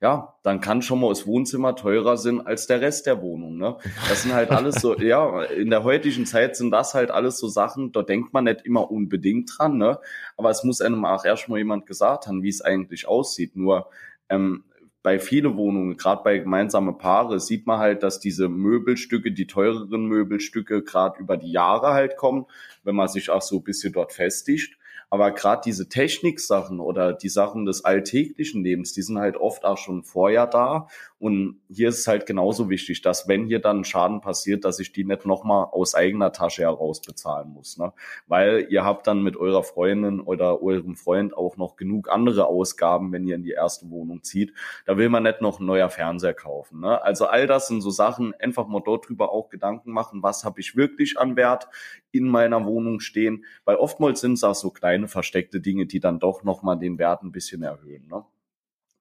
ja, 0.00 0.34
dann 0.42 0.60
kann 0.60 0.82
schon 0.82 1.00
mal 1.00 1.08
das 1.08 1.26
Wohnzimmer 1.26 1.74
teurer 1.74 2.18
sein 2.18 2.46
als 2.46 2.66
der 2.66 2.82
Rest 2.82 3.06
der 3.06 3.22
Wohnung. 3.22 3.56
Ne? 3.56 3.76
Das 4.08 4.22
sind 4.22 4.34
halt 4.34 4.50
alles 4.50 4.76
so, 4.76 4.94
ja, 5.00 5.42
in 5.44 5.70
der 5.70 5.84
heutigen 5.84 6.26
Zeit 6.26 6.56
sind 6.56 6.70
das 6.70 6.92
halt 6.92 7.10
alles 7.10 7.38
so 7.38 7.48
Sachen, 7.48 7.92
da 7.92 8.02
denkt 8.02 8.34
man 8.34 8.44
nicht 8.44 8.62
immer 8.66 8.90
unbedingt 8.90 9.50
dran, 9.56 9.78
ne? 9.78 9.98
Aber 10.36 10.50
es 10.50 10.64
muss 10.64 10.82
einem 10.82 11.04
auch 11.06 11.24
erstmal 11.24 11.58
jemand 11.58 11.86
gesagt 11.86 12.26
haben, 12.26 12.42
wie 12.42 12.50
es 12.50 12.60
eigentlich 12.60 13.08
aussieht. 13.08 13.56
Nur 13.56 13.88
ähm, 14.28 14.64
bei 15.02 15.18
vielen 15.18 15.56
Wohnungen, 15.56 15.96
gerade 15.96 16.22
bei 16.24 16.38
gemeinsame 16.38 16.92
Paare, 16.92 17.40
sieht 17.40 17.66
man 17.66 17.78
halt, 17.78 18.02
dass 18.02 18.20
diese 18.20 18.48
Möbelstücke, 18.48 19.32
die 19.32 19.46
teureren 19.46 20.06
Möbelstücke, 20.06 20.82
gerade 20.82 21.20
über 21.20 21.36
die 21.36 21.52
Jahre 21.52 21.94
halt 21.94 22.16
kommen, 22.16 22.46
wenn 22.82 22.96
man 22.96 23.08
sich 23.08 23.30
auch 23.30 23.40
so 23.40 23.58
ein 23.58 23.62
bisschen 23.62 23.92
dort 23.92 24.12
festigt. 24.12 24.76
Aber 25.08 25.30
gerade 25.30 25.62
diese 25.64 25.88
Techniksachen 25.88 26.80
oder 26.80 27.12
die 27.12 27.28
Sachen 27.28 27.64
des 27.64 27.84
alltäglichen 27.84 28.64
Lebens, 28.64 28.92
die 28.92 29.02
sind 29.02 29.18
halt 29.18 29.36
oft 29.36 29.64
auch 29.64 29.78
schon 29.78 30.02
vorher 30.02 30.46
da. 30.46 30.88
Und 31.18 31.60
hier 31.68 31.88
ist 31.88 32.00
es 32.00 32.08
halt 32.08 32.26
genauso 32.26 32.68
wichtig, 32.68 33.02
dass 33.02 33.26
wenn 33.26 33.46
hier 33.46 33.60
dann 33.60 33.84
Schaden 33.84 34.20
passiert, 34.20 34.64
dass 34.64 34.80
ich 34.80 34.92
die 34.92 35.04
nicht 35.04 35.24
nochmal 35.24 35.68
aus 35.70 35.94
eigener 35.94 36.32
Tasche 36.32 36.62
heraus 36.62 37.00
bezahlen 37.00 37.50
muss. 37.50 37.78
Ne? 37.78 37.92
Weil 38.26 38.66
ihr 38.68 38.84
habt 38.84 39.06
dann 39.06 39.22
mit 39.22 39.36
eurer 39.36 39.62
Freundin 39.62 40.20
oder 40.20 40.60
eurem 40.60 40.96
Freund 40.96 41.34
auch 41.34 41.56
noch 41.56 41.76
genug 41.76 42.10
andere 42.10 42.46
Ausgaben, 42.46 43.12
wenn 43.12 43.26
ihr 43.26 43.36
in 43.36 43.44
die 43.44 43.52
erste 43.52 43.88
Wohnung 43.88 44.24
zieht. 44.24 44.52
Da 44.84 44.98
will 44.98 45.08
man 45.08 45.22
nicht 45.22 45.40
noch 45.40 45.60
ein 45.60 45.66
neuer 45.66 45.88
Fernseher 45.88 46.34
kaufen. 46.34 46.80
Ne? 46.80 47.00
Also 47.02 47.26
all 47.26 47.46
das 47.46 47.68
sind 47.68 47.80
so 47.80 47.90
Sachen, 47.90 48.34
einfach 48.34 48.66
mal 48.66 48.82
dort 48.84 49.08
drüber 49.08 49.30
auch 49.30 49.48
Gedanken 49.48 49.92
machen, 49.92 50.22
was 50.22 50.44
habe 50.44 50.60
ich 50.60 50.76
wirklich 50.76 51.18
an 51.18 51.36
Wert 51.36 51.68
in 52.12 52.28
meiner 52.28 52.64
Wohnung 52.66 53.00
stehen. 53.00 53.44
Weil 53.64 53.76
oftmals 53.76 54.20
sind 54.20 54.34
es 54.34 54.44
auch 54.44 54.54
so 54.54 54.70
kleine 54.70 54.95
kleine 54.96 55.08
versteckte 55.08 55.60
Dinge, 55.60 55.86
die 55.86 56.00
dann 56.00 56.18
doch 56.18 56.42
nochmal 56.42 56.78
den 56.78 56.98
Wert 56.98 57.22
ein 57.22 57.32
bisschen 57.32 57.62
erhöhen. 57.62 58.06
Ne? 58.08 58.24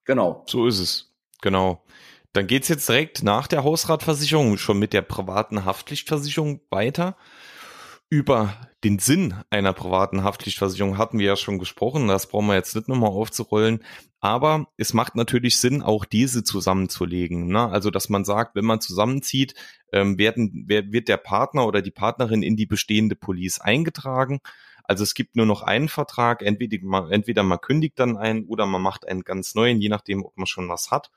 Genau. 0.04 0.44
So 0.48 0.68
ist 0.68 0.80
es. 0.80 1.14
Genau. 1.42 1.84
Dann 2.34 2.48
geht's 2.48 2.68
jetzt 2.68 2.90
direkt 2.90 3.24
nach 3.24 3.48
der 3.48 3.64
Hausratversicherung 3.64 4.58
schon 4.58 4.78
mit 4.78 4.92
der 4.92 5.02
privaten 5.02 5.64
Haftpflichtversicherung 5.64 6.60
weiter. 6.70 7.16
Über 8.10 8.54
den 8.84 9.00
Sinn 9.00 9.36
einer 9.50 9.74
privaten 9.74 10.24
Haftpflichtversicherung 10.24 10.98
hatten 10.98 11.18
wir 11.18 11.28
ja 11.28 11.36
schon 11.38 11.60
gesprochen. 11.60 12.08
Das 12.08 12.28
brauchen 12.28 12.48
wir 12.48 12.56
jetzt 12.56 12.76
nicht 12.76 12.90
nochmal 12.90 13.10
aufzurollen. 13.10 13.84
Aber 14.26 14.70
es 14.76 14.96
macht 14.96 15.14
natürlich 15.14 15.60
Sinn, 15.60 15.84
auch 15.84 16.04
diese 16.04 16.44
zusammenzulegen. 16.44 17.46
Ne? 17.46 17.70
Also, 17.70 17.92
dass 17.92 18.10
man 18.10 18.26
sagt, 18.26 18.56
wenn 18.56 18.66
man 18.66 18.82
zusammenzieht, 18.82 19.54
ähm, 19.92 20.18
werden, 20.18 20.66
wird 20.68 21.10
der 21.10 21.18
Partner 21.18 21.68
oder 21.68 21.84
die 21.84 21.92
Partnerin 21.92 22.42
in 22.42 22.56
die 22.56 22.66
bestehende 22.66 23.16
Police 23.16 23.62
eingetragen. 23.62 24.40
Also 24.84 25.04
es 25.04 25.14
gibt 25.14 25.36
nur 25.36 25.46
noch 25.46 25.62
einen 25.62 25.90
Vertrag, 25.90 26.42
entweder 26.42 26.80
man, 26.82 27.12
entweder 27.12 27.44
man 27.44 27.62
kündigt 27.62 28.00
dann 28.00 28.18
einen 28.18 28.46
oder 28.46 28.66
man 28.66 28.82
macht 28.82 29.08
einen 29.08 29.22
ganz 29.22 29.54
neuen, 29.54 29.80
je 29.80 29.90
nachdem, 29.90 30.26
ob 30.26 30.36
man 30.38 30.48
schon 30.48 30.70
was 30.70 30.90
hat. 30.90 31.12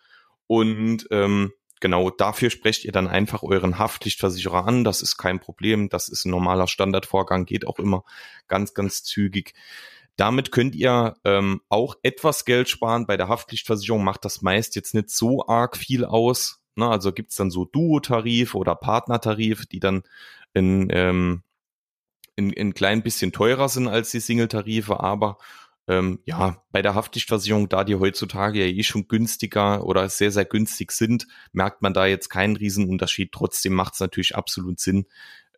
Und 0.47 1.09
ähm, 1.11 1.53
genau 1.81 2.11
dafür 2.11 2.51
sprecht 2.51 2.85
ihr 2.85 2.93
dann 2.93 3.09
einfach 3.09 3.43
euren 3.43 3.79
Haftpflichtversicherer 3.79 4.67
an. 4.67 4.85
Das 4.85 5.01
ist 5.01 5.17
kein 5.17 5.41
Problem. 5.41 5.89
Das 5.89 6.11
ist 6.11 6.27
ein 6.27 6.31
normaler 6.31 6.67
Standardvorgang, 6.67 7.47
geht 7.47 7.67
auch 7.67 7.79
immer 7.79 8.05
ganz, 8.49 8.75
ganz 8.75 9.03
zügig. 9.03 9.55
Damit 10.19 10.51
könnt 10.51 10.75
ihr 10.75 11.15
ähm, 11.25 11.61
auch 11.69 11.95
etwas 12.03 12.45
Geld 12.45 12.69
sparen. 12.69 13.07
Bei 13.07 13.17
der 13.17 13.29
Haftpflichtversicherung 13.29 14.03
macht 14.03 14.25
das 14.25 14.43
meist 14.43 14.75
jetzt 14.75 14.93
nicht 14.93 15.11
so 15.11 15.47
arg 15.47 15.77
viel 15.77 16.05
aus. 16.05 16.61
Ne? 16.75 16.89
Also 16.89 17.13
gibt's 17.13 17.37
dann 17.37 17.53
so 17.53 17.65
Duo-Tarif 17.65 18.57
oder 18.57 18.75
Partnertarif, 18.75 19.67
die 19.67 19.79
dann 19.79 20.03
in, 20.55 20.89
ähm, 20.91 21.45
ein, 22.37 22.53
ein 22.59 22.75
klein 22.75 23.05
bisschen 23.05 23.31
teurer 23.31 23.69
sind 23.69 23.87
als 23.87 24.11
die 24.11 24.19
Single-Tarife, 24.19 24.99
aber 24.99 25.39
ähm, 25.87 26.19
ja, 26.25 26.65
bei 26.73 26.83
der 26.83 26.97
Haftpflichtversicherung, 26.97 27.69
da 27.69 27.85
die 27.85 27.95
heutzutage 27.95 28.59
ja 28.59 28.67
eh 28.67 28.83
schon 28.83 29.07
günstiger 29.07 29.87
oder 29.87 30.09
sehr, 30.09 30.33
sehr 30.33 30.45
günstig 30.45 30.91
sind, 30.91 31.29
merkt 31.53 31.81
man 31.81 31.95
da 31.95 32.07
jetzt 32.07 32.29
keinen 32.29 32.57
Riesenunterschied. 32.57 33.31
Trotzdem 33.33 33.75
macht 33.75 33.95
es 33.95 34.01
natürlich 34.01 34.35
absolut 34.35 34.81
Sinn, 34.81 35.07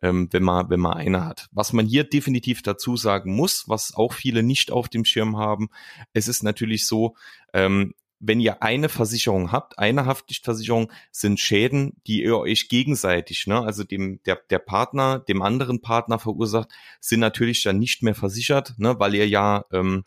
ähm, 0.01 0.27
wenn 0.31 0.43
man, 0.43 0.69
wenn 0.69 0.79
man 0.79 0.93
eine 0.93 1.25
hat. 1.25 1.47
Was 1.51 1.73
man 1.73 1.85
hier 1.85 2.03
definitiv 2.03 2.61
dazu 2.61 2.97
sagen 2.97 3.35
muss, 3.35 3.67
was 3.67 3.93
auch 3.93 4.13
viele 4.13 4.43
nicht 4.43 4.71
auf 4.71 4.89
dem 4.89 5.05
Schirm 5.05 5.37
haben, 5.37 5.69
es 6.13 6.27
ist 6.27 6.43
natürlich 6.43 6.87
so, 6.87 7.15
ähm, 7.53 7.93
wenn 8.19 8.39
ihr 8.39 8.61
eine 8.61 8.87
Versicherung 8.87 9.51
habt, 9.51 9.79
eine 9.79 10.05
Haftpflichtversicherung, 10.05 10.91
sind 11.11 11.39
Schäden, 11.39 11.93
die 12.05 12.23
ihr 12.23 12.37
euch 12.37 12.69
gegenseitig, 12.69 13.47
ne, 13.47 13.61
also 13.61 13.83
dem 13.83 14.21
der 14.23 14.39
der 14.49 14.59
Partner, 14.59 15.19
dem 15.19 15.41
anderen 15.41 15.81
Partner 15.81 16.19
verursacht, 16.19 16.69
sind 16.99 17.19
natürlich 17.19 17.63
dann 17.63 17.79
nicht 17.79 18.03
mehr 18.03 18.13
versichert, 18.13 18.75
ne, 18.77 18.99
weil 18.99 19.15
ihr 19.15 19.27
ja 19.27 19.65
ähm, 19.71 20.03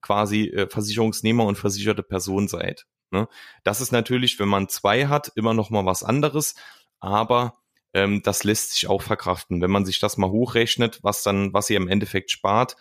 quasi 0.00 0.44
äh, 0.44 0.68
Versicherungsnehmer 0.68 1.44
und 1.44 1.58
versicherte 1.58 2.04
Person 2.04 2.46
seid. 2.46 2.86
Ne? 3.10 3.28
Das 3.64 3.80
ist 3.80 3.92
natürlich, 3.92 4.38
wenn 4.38 4.48
man 4.48 4.68
zwei 4.68 5.06
hat, 5.08 5.32
immer 5.34 5.54
noch 5.54 5.70
mal 5.70 5.84
was 5.84 6.04
anderes, 6.04 6.54
aber 7.00 7.54
ähm, 7.96 8.22
das 8.22 8.44
lässt 8.44 8.72
sich 8.72 8.88
auch 8.88 9.00
verkraften, 9.00 9.62
wenn 9.62 9.70
man 9.70 9.86
sich 9.86 9.98
das 9.98 10.18
mal 10.18 10.30
hochrechnet, 10.30 11.02
was 11.02 11.22
dann, 11.22 11.54
was 11.54 11.70
ihr 11.70 11.78
im 11.78 11.88
Endeffekt 11.88 12.30
spart 12.30 12.76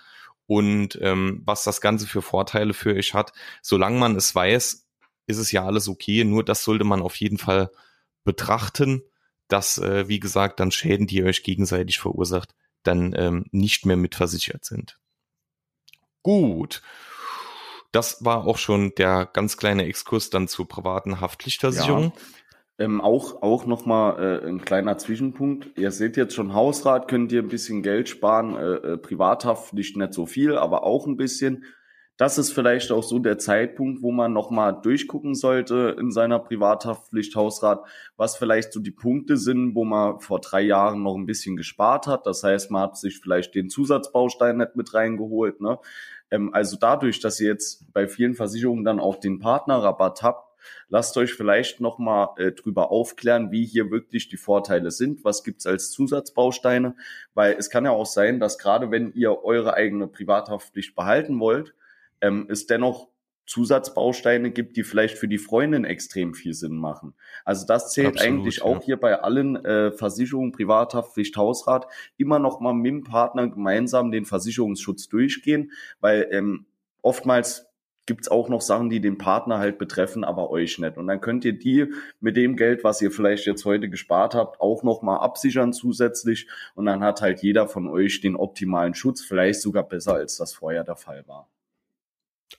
und 0.46 1.00
ähm, 1.02 1.42
was 1.46 1.64
das 1.64 1.80
Ganze 1.80 2.06
für 2.06 2.22
Vorteile 2.22 2.74
für 2.74 2.94
euch 2.94 3.14
hat. 3.14 3.32
Solange 3.62 3.98
man 3.98 4.18
es 4.18 4.36
weiß, 4.36 4.86
ist 5.28 5.38
es 5.38 5.52
ja 5.54 5.66
alles 5.66 5.88
okay. 5.88 6.26
Nur 6.26 6.44
das 6.44 6.66
sollte 6.66 6.84
man 6.84 7.02
auf 7.02 7.16
jeden 7.16 7.38
Fall 7.38 7.72
betrachten, 8.26 9.04
dass, 9.48 9.78
äh, 9.78 10.10
wie 10.10 10.20
gesagt, 10.20 10.60
dann 10.60 10.72
Schäden, 10.72 11.08
die 11.08 11.18
ihr 11.18 11.26
euch 11.26 11.44
gegenseitig 11.44 11.98
verursacht, 11.98 12.54
dann 12.84 13.16
ähm, 13.18 13.46
nicht 13.52 13.86
mehr 13.86 13.98
mitversichert 13.98 14.66
sind. 14.66 15.00
Gut. 16.24 16.82
Das 17.94 18.26
war 18.26 18.46
auch 18.46 18.58
schon 18.58 18.94
der 18.96 19.26
ganz 19.26 19.56
kleine 19.56 19.86
Exkurs 19.86 20.30
dann 20.30 20.50
zur 20.50 20.68
privaten 20.68 21.22
Haftpflichtversicherung. 21.22 22.04
Ja. 22.04 22.22
Ähm, 22.78 23.00
auch 23.00 23.42
auch 23.42 23.66
nochmal 23.66 24.42
äh, 24.44 24.48
ein 24.48 24.60
kleiner 24.60 24.98
Zwischenpunkt. 24.98 25.78
Ihr 25.78 25.92
seht 25.92 26.18
jetzt 26.18 26.34
schon 26.34 26.54
Hausrat, 26.54 27.08
könnt 27.08 27.32
ihr 27.32 27.42
ein 27.42 27.48
bisschen 27.48 27.84
Geld 27.84 28.10
sparen, 28.10 28.56
äh, 28.58 28.74
äh, 28.74 28.98
Privathaftpflicht 28.98 29.96
nicht 29.96 30.14
so 30.14 30.26
viel, 30.26 30.58
aber 30.58 30.84
auch 30.84 31.08
ein 31.08 31.16
bisschen. 31.16 31.64
Das 32.18 32.38
ist 32.38 32.54
vielleicht 32.54 32.92
auch 32.92 33.04
so 33.04 33.20
der 33.20 33.38
Zeitpunkt, 33.38 34.02
wo 34.02 34.12
man 34.12 34.32
nochmal 34.32 34.80
durchgucken 34.82 35.36
sollte 35.36 35.96
in 36.00 36.12
seiner 36.12 36.40
Privathaftpflicht 36.40 37.36
Hausrat, 37.36 37.86
was 38.16 38.38
vielleicht 38.38 38.72
so 38.72 38.80
die 38.80 38.92
Punkte 38.92 39.36
sind, 39.36 39.76
wo 39.76 39.84
man 39.84 40.20
vor 40.22 40.40
drei 40.40 40.62
Jahren 40.62 41.04
noch 41.04 41.16
ein 41.16 41.26
bisschen 41.26 41.58
gespart 41.58 42.08
hat. 42.08 42.26
Das 42.26 42.44
heißt, 42.44 42.72
man 42.72 42.84
hat 42.84 42.98
sich 42.98 43.20
vielleicht 43.20 43.54
den 43.56 43.70
Zusatzbaustein 43.70 44.58
nicht 44.58 44.78
mit 44.78 44.94
reingeholt. 44.94 45.60
Ne? 45.60 45.78
Ähm, 46.32 46.54
also 46.54 46.78
dadurch, 46.80 47.20
dass 47.20 47.40
ihr 47.40 47.50
jetzt 47.50 47.92
bei 47.94 48.08
vielen 48.08 48.36
Versicherungen 48.36 48.86
dann 48.86 49.02
auch 49.02 49.18
den 49.18 49.40
Partnerrabatt 49.40 50.24
habt, 50.24 50.55
lasst 50.90 51.18
euch 51.18 51.34
vielleicht 51.34 51.82
nochmal 51.82 52.30
äh, 52.38 52.52
drüber 52.52 52.92
aufklären, 52.92 53.52
wie 53.52 53.66
hier 53.66 53.92
wirklich 53.92 54.30
die 54.30 54.38
Vorteile 54.38 54.92
sind. 54.92 55.24
Was 55.24 55.44
gibt's 55.44 55.66
als 55.66 55.92
Zusatzbausteine? 55.92 56.96
Weil 57.34 57.56
es 57.58 57.70
kann 57.70 57.86
ja 57.86 57.92
auch 57.92 58.06
sein, 58.06 58.40
dass 58.40 58.58
gerade 58.58 58.92
wenn 58.92 59.14
ihr 59.14 59.44
eure 59.44 59.74
eigene 59.74 60.08
Privathaftpflicht 60.08 60.96
behalten 60.96 61.40
wollt, 61.40 61.74
ähm, 62.22 62.48
es 62.50 62.66
dennoch 62.66 63.10
Zusatzbausteine 63.46 64.52
gibt, 64.52 64.76
die 64.76 64.84
vielleicht 64.84 65.18
für 65.18 65.28
die 65.28 65.38
Freundin 65.38 65.86
extrem 65.86 66.34
viel 66.34 66.54
Sinn 66.54 66.78
machen. 66.78 67.14
Also 67.44 67.66
das 67.68 67.92
zählt 67.92 68.16
Absolut, 68.16 68.28
eigentlich 68.28 68.58
ja. 68.58 68.64
auch 68.64 68.84
hier 68.84 68.98
bei 68.98 69.20
allen 69.22 69.64
äh, 69.64 69.92
Versicherungen, 69.92 70.52
Privathaftpflicht, 70.52 71.38
Hausrat, 71.38 71.88
immer 72.18 72.40
noch 72.40 72.60
mal 72.60 72.74
mit 72.74 72.88
dem 72.88 73.04
Partner 73.04 73.48
gemeinsam 73.48 74.12
den 74.12 74.26
Versicherungsschutz 74.26 75.10
durchgehen, 75.10 75.72
weil 76.00 76.28
ähm, 76.32 76.66
oftmals 77.02 77.65
gibt's 78.06 78.28
auch 78.28 78.50
noch 78.50 78.62
Sachen, 78.62 78.90
die 78.90 79.02
den 79.02 79.18
Partner 79.18 79.58
halt 79.58 79.78
betreffen, 79.78 80.24
aber 80.24 80.50
euch 80.50 80.78
nicht. 80.80 80.98
Und 80.98 81.08
dann 81.08 81.22
könnt 81.22 81.46
ihr 81.46 81.58
die 81.58 81.92
mit 82.20 82.38
dem 82.38 82.56
Geld, 82.56 82.84
was 82.84 83.02
ihr 83.02 83.12
vielleicht 83.12 83.46
jetzt 83.46 83.66
heute 83.66 83.90
gespart 83.90 84.36
habt, 84.36 84.62
auch 84.62 84.84
noch 84.84 85.02
mal 85.02 85.18
absichern 85.18 85.74
zusätzlich. 85.74 86.48
Und 86.76 86.86
dann 86.86 87.04
hat 87.04 87.22
halt 87.22 87.42
jeder 87.42 87.68
von 87.68 87.88
euch 87.88 88.22
den 88.22 88.36
optimalen 88.36 88.94
Schutz, 88.94 89.22
vielleicht 89.22 89.62
sogar 89.62 89.84
besser, 89.84 90.14
als 90.14 90.38
das 90.38 90.54
vorher 90.54 90.84
der 90.84 90.96
Fall 90.96 91.24
war. 91.28 91.50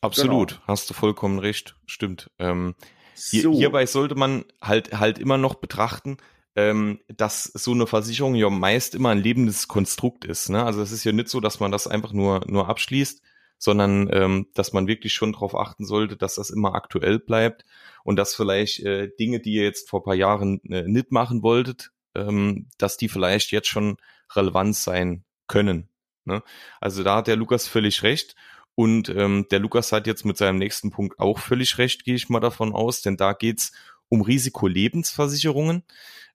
Absolut, 0.00 0.50
genau. 0.50 0.62
hast 0.66 0.90
du 0.90 0.94
vollkommen 0.94 1.38
recht, 1.38 1.76
stimmt. 1.86 2.30
Ähm, 2.38 2.74
hier, 3.14 3.42
so. 3.42 3.54
Hierbei 3.54 3.86
sollte 3.86 4.14
man 4.14 4.44
halt 4.60 4.98
halt 4.98 5.18
immer 5.18 5.38
noch 5.38 5.54
betrachten, 5.54 6.18
ähm, 6.54 7.00
dass 7.08 7.44
so 7.44 7.72
eine 7.72 7.86
Versicherung 7.86 8.34
ja 8.34 8.50
meist 8.50 8.94
immer 8.94 9.10
ein 9.10 9.18
lebendes 9.18 9.68
Konstrukt 9.68 10.24
ist. 10.24 10.50
Ne? 10.50 10.62
Also 10.62 10.82
es 10.82 10.92
ist 10.92 11.04
ja 11.04 11.12
nicht 11.12 11.28
so, 11.28 11.40
dass 11.40 11.60
man 11.60 11.70
das 11.70 11.86
einfach 11.86 12.12
nur 12.12 12.42
nur 12.46 12.68
abschließt, 12.68 13.22
sondern 13.58 14.08
ähm, 14.12 14.48
dass 14.54 14.72
man 14.72 14.86
wirklich 14.86 15.12
schon 15.12 15.32
darauf 15.32 15.54
achten 15.54 15.86
sollte, 15.86 16.16
dass 16.16 16.34
das 16.34 16.50
immer 16.50 16.75
aktuell 16.75 17.18
bleibt 17.18 17.64
und 18.04 18.16
dass 18.16 18.34
vielleicht 18.34 18.80
äh, 18.80 19.10
Dinge, 19.18 19.40
die 19.40 19.54
ihr 19.54 19.64
jetzt 19.64 19.88
vor 19.88 20.04
paar 20.04 20.14
Jahren 20.14 20.60
äh, 20.64 20.82
nicht 20.82 21.12
machen 21.12 21.42
wolltet, 21.42 21.90
ähm, 22.14 22.68
dass 22.78 22.96
die 22.96 23.08
vielleicht 23.08 23.50
jetzt 23.52 23.68
schon 23.68 23.96
relevant 24.34 24.76
sein 24.76 25.25
können. 25.46 25.88
Ne? 26.25 26.42
Also 26.80 27.02
da 27.02 27.16
hat 27.16 27.28
der 27.28 27.36
Lukas 27.36 27.66
völlig 27.66 28.02
recht. 28.02 28.34
Und 28.75 29.08
ähm, 29.08 29.46
der 29.50 29.58
Lukas 29.58 29.90
hat 29.92 30.06
jetzt 30.06 30.26
mit 30.26 30.36
seinem 30.36 30.58
nächsten 30.58 30.90
Punkt 30.90 31.18
auch 31.18 31.38
völlig 31.38 31.78
recht, 31.78 32.04
gehe 32.04 32.14
ich 32.14 32.28
mal 32.28 32.40
davon 32.40 32.75
aus, 32.75 33.00
denn 33.00 33.16
da 33.16 33.32
geht's 33.32 33.72
um 34.08 34.20
Risikolebensversicherungen. 34.20 35.82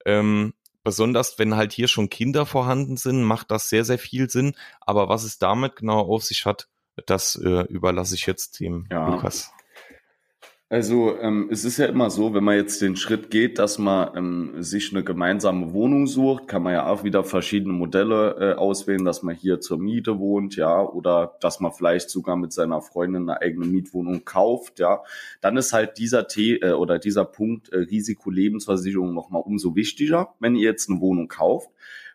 Ähm, 0.06 0.54
besonders 0.84 1.38
wenn 1.38 1.56
halt 1.56 1.72
hier 1.72 1.88
schon 1.88 2.10
Kinder 2.10 2.48
vorhanden 2.48 2.98
sind, 2.98 3.24
macht 3.24 3.52
das 3.52 3.70
sehr, 3.70 3.86
sehr 3.86 4.00
viel 4.00 4.30
Sinn. 4.30 4.56
Aber 4.80 5.08
was 5.08 5.24
es 5.24 5.38
damit 5.38 5.76
genau 5.76 6.00
auf 6.00 6.24
sich 6.24 6.46
hat, 6.46 6.68
das 7.06 7.36
äh, 7.36 7.64
überlasse 7.68 8.16
ich 8.16 8.26
jetzt 8.26 8.60
dem 8.60 8.88
ja. 8.92 9.10
Lukas. 9.10 9.52
Also 10.72 11.20
ähm, 11.20 11.50
es 11.52 11.66
ist 11.66 11.80
ja 11.80 11.88
immer 11.88 12.10
so, 12.10 12.34
wenn 12.34 12.46
man 12.46 12.56
jetzt 12.56 12.82
den 12.82 12.96
Schritt 12.96 13.30
geht, 13.30 13.60
dass 13.60 13.78
man 13.78 14.16
ähm, 14.16 14.64
sich 14.64 14.94
eine 14.94 15.04
gemeinsame 15.04 15.74
Wohnung 15.74 16.08
sucht, 16.08 16.48
kann 16.48 16.64
man 16.64 16.72
ja 16.72 16.88
auch 16.88 17.04
wieder 17.04 17.26
verschiedene 17.26 17.74
Modelle 17.74 18.38
äh, 18.40 18.54
auswählen, 18.54 19.04
dass 19.04 19.22
man 19.22 19.36
hier 19.36 19.60
zur 19.60 19.80
Miete 19.80 20.18
wohnt, 20.18 20.56
ja, 20.56 20.82
oder 20.82 21.36
dass 21.42 21.60
man 21.60 21.74
vielleicht 21.74 22.10
sogar 22.10 22.38
mit 22.38 22.54
seiner 22.54 22.82
Freundin 22.82 23.30
eine 23.30 23.42
eigene 23.42 23.66
Mietwohnung 23.66 24.24
kauft, 24.24 24.80
ja. 24.80 25.04
Dann 25.42 25.58
ist 25.58 25.74
halt 25.74 25.98
dieser 25.98 26.30
T 26.30 26.60
äh, 26.62 26.72
oder 26.72 27.00
dieser 27.00 27.26
Punkt 27.26 27.68
äh, 27.74 27.80
Risikolebensversicherung 27.80 29.14
nochmal 29.14 29.42
umso 29.42 29.76
wichtiger, 29.76 30.36
wenn 30.40 30.56
ihr 30.56 30.70
jetzt 30.70 30.90
eine 30.90 31.02
Wohnung 31.02 31.28
kauft, 31.28 31.70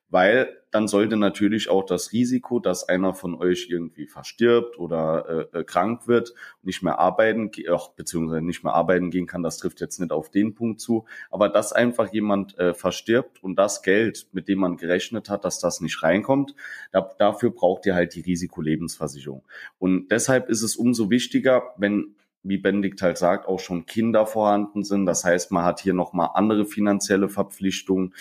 weil 0.08 0.48
dann 0.70 0.88
sollte 0.88 1.16
natürlich 1.16 1.68
auch 1.68 1.84
das 1.84 2.12
Risiko, 2.12 2.60
dass 2.60 2.88
einer 2.88 3.14
von 3.14 3.34
euch 3.34 3.68
irgendwie 3.70 4.06
verstirbt 4.06 4.78
oder 4.78 5.48
äh, 5.52 5.58
äh 5.60 5.64
krank 5.64 6.06
wird, 6.06 6.34
nicht 6.62 6.82
mehr 6.82 6.98
arbeiten, 6.98 7.50
auch, 7.70 7.94
beziehungsweise 7.94 8.42
nicht 8.42 8.62
mehr 8.62 8.74
arbeiten 8.74 9.10
gehen 9.10 9.26
kann, 9.26 9.42
das 9.42 9.56
trifft 9.56 9.80
jetzt 9.80 9.98
nicht 9.98 10.12
auf 10.12 10.30
den 10.30 10.54
Punkt 10.54 10.80
zu, 10.80 11.06
aber 11.30 11.48
dass 11.48 11.72
einfach 11.72 12.12
jemand 12.12 12.58
äh, 12.58 12.74
verstirbt 12.74 13.42
und 13.42 13.56
das 13.56 13.82
Geld, 13.82 14.28
mit 14.32 14.48
dem 14.48 14.58
man 14.58 14.76
gerechnet 14.76 15.30
hat, 15.30 15.44
dass 15.44 15.58
das 15.60 15.80
nicht 15.80 16.02
reinkommt, 16.02 16.54
da, 16.92 17.00
dafür 17.18 17.50
braucht 17.50 17.86
ihr 17.86 17.94
halt 17.94 18.14
die 18.14 18.20
Risikolebensversicherung. 18.20 19.44
Und 19.78 20.08
deshalb 20.08 20.48
ist 20.48 20.62
es 20.62 20.76
umso 20.76 21.10
wichtiger, 21.10 21.74
wenn 21.78 22.16
wie 22.48 22.58
Benedikt 22.58 23.02
halt 23.02 23.18
sagt, 23.18 23.48
auch 23.48 23.58
schon 23.58 23.86
Kinder 23.86 24.24
vorhanden 24.24 24.84
sind. 24.84 25.04
Das 25.06 25.24
heißt, 25.24 25.50
man 25.50 25.64
hat 25.64 25.80
hier 25.80 25.94
nochmal 25.94 26.30
andere 26.34 26.64
finanzielle 26.64 27.28
Verpflichtungen. 27.28 28.14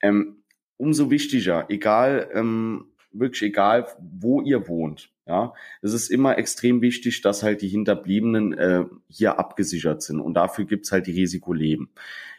Ähm, 0.00 0.39
umso 0.80 1.10
wichtiger, 1.10 1.66
egal, 1.68 2.28
ähm, 2.34 2.86
wirklich 3.12 3.42
egal, 3.42 3.86
wo 3.98 4.40
ihr 4.40 4.66
wohnt. 4.66 5.10
Ja, 5.26 5.54
es 5.80 5.92
ist 5.92 6.08
immer 6.08 6.38
extrem 6.38 6.82
wichtig, 6.82 7.20
dass 7.22 7.42
halt 7.44 7.62
die 7.62 7.68
Hinterbliebenen 7.68 8.52
äh, 8.54 8.84
hier 9.08 9.38
abgesichert 9.38 10.02
sind 10.02 10.20
und 10.20 10.34
dafür 10.34 10.64
gibt's 10.64 10.90
halt 10.90 11.06
die 11.06 11.12
Risikoleben. 11.12 11.90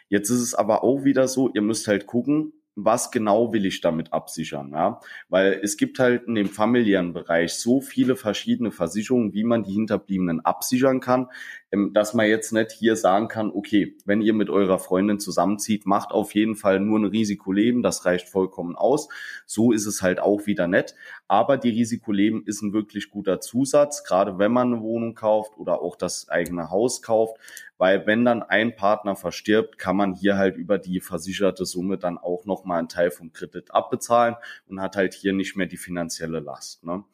Jetzt 0.10 0.30
ist 0.30 0.42
es 0.42 0.54
aber 0.54 0.84
auch 0.84 1.06
wieder 1.06 1.30
so, 1.30 1.50
ihr 1.54 1.62
müsst 1.62 1.88
halt 1.88 2.06
gucken, 2.06 2.52
was 2.86 3.12
genau 3.12 3.54
will 3.54 3.66
ich 3.66 3.82
damit 3.82 4.14
absichern, 4.14 4.72
ja? 4.72 5.00
Weil 5.30 5.60
es 5.64 5.78
gibt 5.78 6.00
halt 6.00 6.28
in 6.28 6.36
dem 6.36 6.50
familiären 6.50 7.14
Bereich 7.14 7.54
so 7.54 7.82
viele 7.82 8.16
verschiedene 8.16 8.72
Versicherungen, 8.72 9.34
wie 9.34 9.44
man 9.44 9.64
die 9.64 9.74
Hinterbliebenen 9.74 10.42
absichern 10.42 11.00
kann, 11.00 11.28
ähm, 11.72 11.94
dass 11.94 12.14
man 12.14 12.28
jetzt 12.28 12.52
nicht 12.52 12.72
hier 12.72 12.96
sagen 12.96 13.28
kann, 13.28 13.52
okay, 13.52 13.96
wenn 14.06 14.22
ihr 14.22 14.34
mit 14.34 14.50
eurer 14.50 14.80
Freundin 14.80 15.20
zusammenzieht, 15.20 15.86
macht 15.86 16.12
auf 16.12 16.36
jeden 16.36 16.56
Fall 16.56 16.80
nur 16.80 17.00
ein 17.00 17.06
Risikoleben, 17.06 17.82
das 17.82 18.06
reicht 18.06 18.28
vollkommen 18.30 18.76
aus. 18.76 19.08
So 19.46 19.72
ist 19.72 19.86
es 19.86 20.02
halt 20.02 20.20
auch 20.20 20.46
wieder 20.46 20.68
nett. 20.68 20.96
Aber 21.32 21.56
die 21.56 21.70
Risikoleben 21.70 22.44
ist 22.46 22.62
ein 22.62 22.74
wirklich 22.74 23.10
guter 23.10 23.40
Zusatz, 23.40 24.04
gerade 24.04 24.38
wenn 24.38 24.52
man 24.52 24.74
eine 24.74 24.82
Wohnung 24.82 25.16
kauft 25.16 25.58
oder 25.58 25.82
auch 25.82 25.96
das 25.96 26.28
eigene 26.28 26.70
Haus 26.72 27.02
kauft, 27.02 27.38
weil 27.78 28.06
wenn 28.06 28.26
dann 28.26 28.44
ein 28.44 28.76
Partner 28.76 29.16
verstirbt, 29.16 29.78
kann 29.78 29.96
man 29.96 30.14
hier 30.14 30.36
halt 30.36 30.58
über 30.58 30.78
die 30.78 31.00
versicherte 31.00 31.66
Summe 31.66 31.98
dann 31.98 32.18
auch 32.18 32.44
nochmal 32.44 32.80
einen 32.80 32.90
Teil 32.90 33.12
vom 33.12 33.32
Kredit 33.32 33.74
abbezahlen 33.74 34.36
und 34.68 34.82
hat 34.82 34.98
halt 34.98 35.14
hier 35.14 35.32
nicht 35.32 35.56
mehr 35.56 35.68
die 35.68 35.78
finanzielle 35.78 36.42
Last. 36.42 36.84
Ne? 36.84 37.06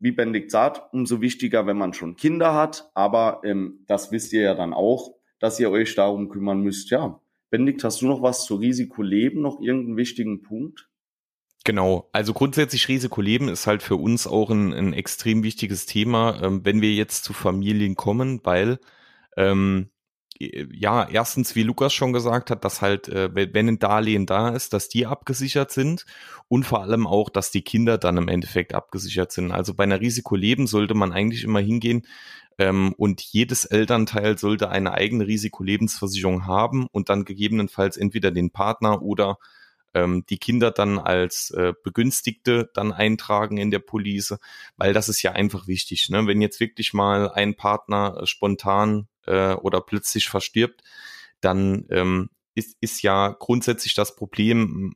Wie 0.00 0.10
Benedikt 0.10 0.50
sagt, 0.50 0.92
umso 0.92 1.20
wichtiger, 1.20 1.64
wenn 1.64 1.78
man 1.78 1.94
schon 1.94 2.16
Kinder 2.16 2.54
hat, 2.54 2.90
aber 2.94 3.42
ähm, 3.44 3.84
das 3.86 4.10
wisst 4.10 4.32
ihr 4.32 4.42
ja 4.42 4.54
dann 4.54 4.72
auch, 4.72 5.14
dass 5.38 5.60
ihr 5.60 5.70
euch 5.70 5.94
darum 5.94 6.28
kümmern 6.28 6.60
müsst. 6.60 6.90
Ja, 6.90 7.20
Benedikt, 7.50 7.84
hast 7.84 8.02
du 8.02 8.08
noch 8.08 8.20
was 8.20 8.46
zu 8.46 8.56
Risikoleben, 8.56 9.40
noch 9.40 9.60
irgendeinen 9.60 9.96
wichtigen 9.96 10.42
Punkt? 10.42 10.88
Genau, 11.68 12.08
also 12.12 12.32
grundsätzlich 12.32 12.88
Risikoleben 12.88 13.48
ist 13.48 13.66
halt 13.66 13.82
für 13.82 13.96
uns 13.96 14.26
auch 14.26 14.48
ein, 14.48 14.72
ein 14.72 14.94
extrem 14.94 15.42
wichtiges 15.42 15.84
Thema, 15.84 16.42
ähm, 16.42 16.64
wenn 16.64 16.80
wir 16.80 16.94
jetzt 16.94 17.24
zu 17.24 17.34
Familien 17.34 17.94
kommen, 17.94 18.40
weil 18.42 18.78
ähm, 19.36 19.90
äh, 20.40 20.66
ja, 20.72 21.06
erstens, 21.06 21.54
wie 21.56 21.64
Lukas 21.64 21.92
schon 21.92 22.14
gesagt 22.14 22.50
hat, 22.50 22.64
dass 22.64 22.80
halt, 22.80 23.08
äh, 23.08 23.28
wenn 23.52 23.68
ein 23.68 23.78
Darlehen 23.78 24.24
da 24.24 24.48
ist, 24.48 24.72
dass 24.72 24.88
die 24.88 25.04
abgesichert 25.04 25.70
sind 25.70 26.06
und 26.48 26.64
vor 26.64 26.80
allem 26.80 27.06
auch, 27.06 27.28
dass 27.28 27.50
die 27.50 27.60
Kinder 27.60 27.98
dann 27.98 28.16
im 28.16 28.28
Endeffekt 28.28 28.72
abgesichert 28.72 29.30
sind. 29.30 29.52
Also 29.52 29.74
bei 29.74 29.84
einer 29.84 30.00
Risikoleben 30.00 30.66
sollte 30.66 30.94
man 30.94 31.12
eigentlich 31.12 31.44
immer 31.44 31.60
hingehen 31.60 32.06
ähm, 32.56 32.94
und 32.96 33.20
jedes 33.20 33.66
Elternteil 33.66 34.38
sollte 34.38 34.70
eine 34.70 34.94
eigene 34.94 35.26
Risikolebensversicherung 35.26 36.46
haben 36.46 36.86
und 36.92 37.10
dann 37.10 37.26
gegebenenfalls 37.26 37.98
entweder 37.98 38.30
den 38.30 38.52
Partner 38.52 39.02
oder 39.02 39.36
ähm, 39.98 40.24
die 40.28 40.38
Kinder 40.38 40.70
dann 40.70 40.98
als 40.98 41.50
äh, 41.50 41.72
Begünstigte 41.82 42.70
dann 42.74 42.92
eintragen 42.92 43.56
in 43.56 43.70
der 43.70 43.80
Police, 43.80 44.36
weil 44.76 44.92
das 44.92 45.08
ist 45.08 45.22
ja 45.22 45.32
einfach 45.32 45.66
wichtig. 45.66 46.08
Ne? 46.10 46.26
Wenn 46.26 46.40
jetzt 46.40 46.60
wirklich 46.60 46.92
mal 46.94 47.30
ein 47.30 47.56
Partner 47.56 48.20
spontan 48.24 49.08
äh, 49.26 49.54
oder 49.54 49.80
plötzlich 49.80 50.28
verstirbt, 50.28 50.82
dann 51.40 51.86
ähm, 51.90 52.30
ist, 52.54 52.76
ist 52.80 53.02
ja 53.02 53.36
grundsätzlich 53.38 53.94
das 53.94 54.16
Problem, 54.16 54.94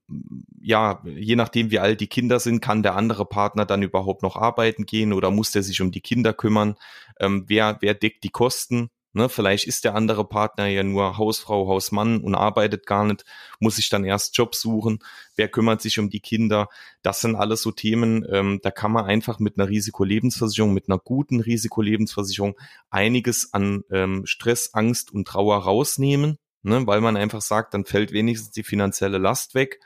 ja, 0.60 1.02
je 1.04 1.36
nachdem 1.36 1.70
wie 1.70 1.78
alt 1.78 2.00
die 2.00 2.08
Kinder 2.08 2.40
sind, 2.40 2.60
kann 2.60 2.82
der 2.82 2.96
andere 2.96 3.24
Partner 3.24 3.64
dann 3.64 3.82
überhaupt 3.82 4.22
noch 4.22 4.36
arbeiten 4.36 4.84
gehen 4.84 5.12
oder 5.12 5.30
muss 5.30 5.52
der 5.52 5.62
sich 5.62 5.80
um 5.80 5.92
die 5.92 6.00
Kinder 6.00 6.32
kümmern? 6.32 6.76
Ähm, 7.20 7.44
wer, 7.46 7.78
wer 7.80 7.94
deckt 7.94 8.24
die 8.24 8.30
Kosten? 8.30 8.90
Ne, 9.14 9.28
vielleicht 9.28 9.66
ist 9.66 9.84
der 9.84 9.94
andere 9.94 10.26
Partner 10.26 10.68
ja 10.68 10.82
nur 10.82 11.18
Hausfrau, 11.18 11.68
Hausmann 11.68 12.22
und 12.22 12.34
arbeitet 12.34 12.86
gar 12.86 13.04
nicht, 13.04 13.26
muss 13.60 13.76
sich 13.76 13.90
dann 13.90 14.04
erst 14.04 14.38
Job 14.38 14.54
suchen. 14.54 15.00
Wer 15.36 15.48
kümmert 15.48 15.82
sich 15.82 15.98
um 15.98 16.08
die 16.08 16.20
Kinder? 16.20 16.68
Das 17.02 17.20
sind 17.20 17.36
alles 17.36 17.60
so 17.60 17.72
Themen, 17.72 18.24
ähm, 18.30 18.60
da 18.62 18.70
kann 18.70 18.90
man 18.90 19.04
einfach 19.04 19.38
mit 19.38 19.58
einer 19.58 19.68
Risikolebensversicherung, 19.68 20.72
mit 20.72 20.88
einer 20.88 20.98
guten 20.98 21.40
Risikolebensversicherung 21.40 22.56
einiges 22.88 23.52
an 23.52 23.84
ähm, 23.90 24.24
Stress, 24.24 24.72
Angst 24.72 25.12
und 25.12 25.28
Trauer 25.28 25.58
rausnehmen, 25.58 26.38
ne, 26.62 26.86
weil 26.86 27.02
man 27.02 27.18
einfach 27.18 27.42
sagt, 27.42 27.74
dann 27.74 27.84
fällt 27.84 28.12
wenigstens 28.12 28.52
die 28.52 28.62
finanzielle 28.62 29.18
Last 29.18 29.54
weg. 29.54 29.80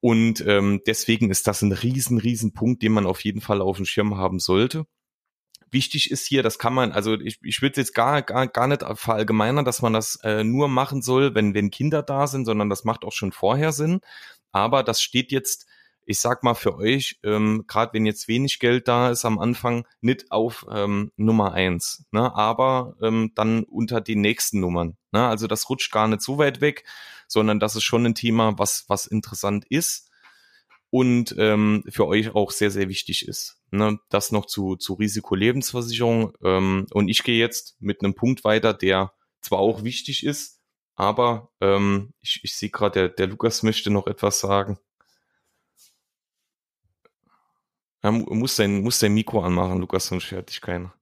Und 0.00 0.44
ähm, 0.46 0.80
deswegen 0.84 1.30
ist 1.30 1.46
das 1.46 1.62
ein 1.62 1.72
riesen, 1.72 2.18
riesen 2.18 2.52
Punkt, 2.54 2.82
den 2.82 2.92
man 2.92 3.06
auf 3.06 3.20
jeden 3.20 3.40
Fall 3.40 3.60
auf 3.60 3.76
dem 3.76 3.86
Schirm 3.86 4.16
haben 4.16 4.40
sollte 4.40 4.84
wichtig 5.70 6.10
ist 6.10 6.26
hier, 6.26 6.42
das 6.42 6.58
kann 6.58 6.74
man, 6.74 6.92
also 6.92 7.14
ich, 7.14 7.38
ich 7.42 7.62
würde 7.62 7.80
jetzt 7.80 7.94
gar, 7.94 8.22
gar, 8.22 8.46
gar 8.46 8.66
nicht 8.66 8.84
verallgemeinern, 8.94 9.64
dass 9.64 9.82
man 9.82 9.92
das 9.92 10.16
äh, 10.22 10.44
nur 10.44 10.68
machen 10.68 11.02
soll, 11.02 11.34
wenn, 11.34 11.54
wenn 11.54 11.70
Kinder 11.70 12.02
da 12.02 12.26
sind, 12.26 12.44
sondern 12.44 12.70
das 12.70 12.84
macht 12.84 13.04
auch 13.04 13.12
schon 13.12 13.32
vorher 13.32 13.72
Sinn. 13.72 14.00
Aber 14.52 14.82
das 14.82 15.02
steht 15.02 15.32
jetzt, 15.32 15.66
ich 16.04 16.20
sag 16.20 16.42
mal 16.42 16.54
für 16.54 16.76
euch, 16.76 17.18
ähm, 17.24 17.64
gerade 17.66 17.92
wenn 17.94 18.06
jetzt 18.06 18.28
wenig 18.28 18.58
Geld 18.58 18.88
da 18.88 19.10
ist 19.10 19.24
am 19.24 19.38
Anfang, 19.38 19.86
nicht 20.00 20.30
auf 20.30 20.66
ähm, 20.70 21.10
Nummer 21.16 21.52
eins, 21.52 22.06
ne? 22.12 22.34
aber 22.34 22.94
ähm, 23.02 23.32
dann 23.34 23.64
unter 23.64 24.00
den 24.00 24.20
nächsten 24.20 24.60
Nummern. 24.60 24.96
Ne? 25.10 25.26
Also 25.26 25.46
das 25.46 25.68
rutscht 25.68 25.92
gar 25.92 26.08
nicht 26.08 26.22
so 26.22 26.38
weit 26.38 26.60
weg, 26.60 26.84
sondern 27.28 27.60
das 27.60 27.74
ist 27.74 27.84
schon 27.84 28.06
ein 28.06 28.14
Thema, 28.14 28.58
was, 28.58 28.84
was 28.88 29.06
interessant 29.06 29.64
ist 29.68 30.10
und 30.90 31.34
ähm, 31.38 31.82
für 31.88 32.06
euch 32.06 32.34
auch 32.34 32.52
sehr, 32.52 32.70
sehr 32.70 32.88
wichtig 32.88 33.26
ist. 33.26 33.55
Ne? 33.70 33.98
Das 34.10 34.32
noch 34.32 34.46
zu, 34.46 34.76
zu 34.76 34.94
Risikolebensversicherung. 34.94 36.32
Ähm, 36.42 36.86
und 36.92 37.08
ich 37.08 37.22
gehe 37.22 37.38
jetzt 37.38 37.76
mit 37.80 38.02
einem 38.02 38.14
Punkt 38.14 38.44
weiter, 38.44 38.72
der 38.74 39.12
zwar 39.40 39.58
auch 39.58 39.84
wichtig 39.84 40.24
ist, 40.24 40.60
aber 40.94 41.50
ähm, 41.60 42.14
ich, 42.20 42.40
ich 42.42 42.56
sehe 42.56 42.70
gerade, 42.70 43.00
der, 43.00 43.08
der 43.10 43.26
Lukas 43.28 43.62
möchte 43.62 43.90
noch 43.90 44.06
etwas 44.06 44.40
sagen. 44.40 44.78
Er 48.02 48.12
muss 48.12 48.56
sein, 48.56 48.82
muss 48.82 48.98
sein 49.00 49.14
Mikro 49.14 49.42
anmachen, 49.42 49.80
Lukas, 49.80 50.06
sonst 50.06 50.30
hört 50.30 50.48
dich 50.50 50.60
keiner. 50.60 50.95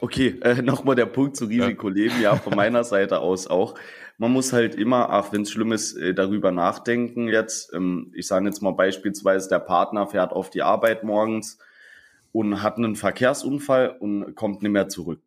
Okay, 0.00 0.40
äh, 0.42 0.62
nochmal 0.62 0.96
der 0.96 1.06
Punkt 1.06 1.36
zu 1.36 1.44
Risikoleben, 1.44 2.20
ja, 2.20 2.34
von 2.34 2.54
meiner 2.56 2.82
Seite 2.82 3.20
aus 3.20 3.46
auch. 3.46 3.76
Man 4.18 4.32
muss 4.32 4.52
halt 4.52 4.74
immer, 4.74 5.10
ach, 5.10 5.32
wenn 5.32 5.42
es 5.42 5.52
schlimm 5.52 5.70
ist, 5.70 5.96
äh, 5.96 6.12
darüber 6.12 6.50
nachdenken 6.50 7.28
jetzt. 7.28 7.72
Ähm, 7.72 8.10
ich 8.14 8.26
sage 8.26 8.46
jetzt 8.46 8.62
mal 8.62 8.72
beispielsweise, 8.72 9.48
der 9.48 9.60
Partner 9.60 10.08
fährt 10.08 10.32
auf 10.32 10.50
die 10.50 10.62
Arbeit 10.62 11.04
morgens 11.04 11.58
und 12.32 12.62
hat 12.62 12.78
einen 12.78 12.96
Verkehrsunfall 12.96 13.96
und 14.00 14.34
kommt 14.34 14.62
nicht 14.62 14.72
mehr 14.72 14.88
zurück. 14.88 15.20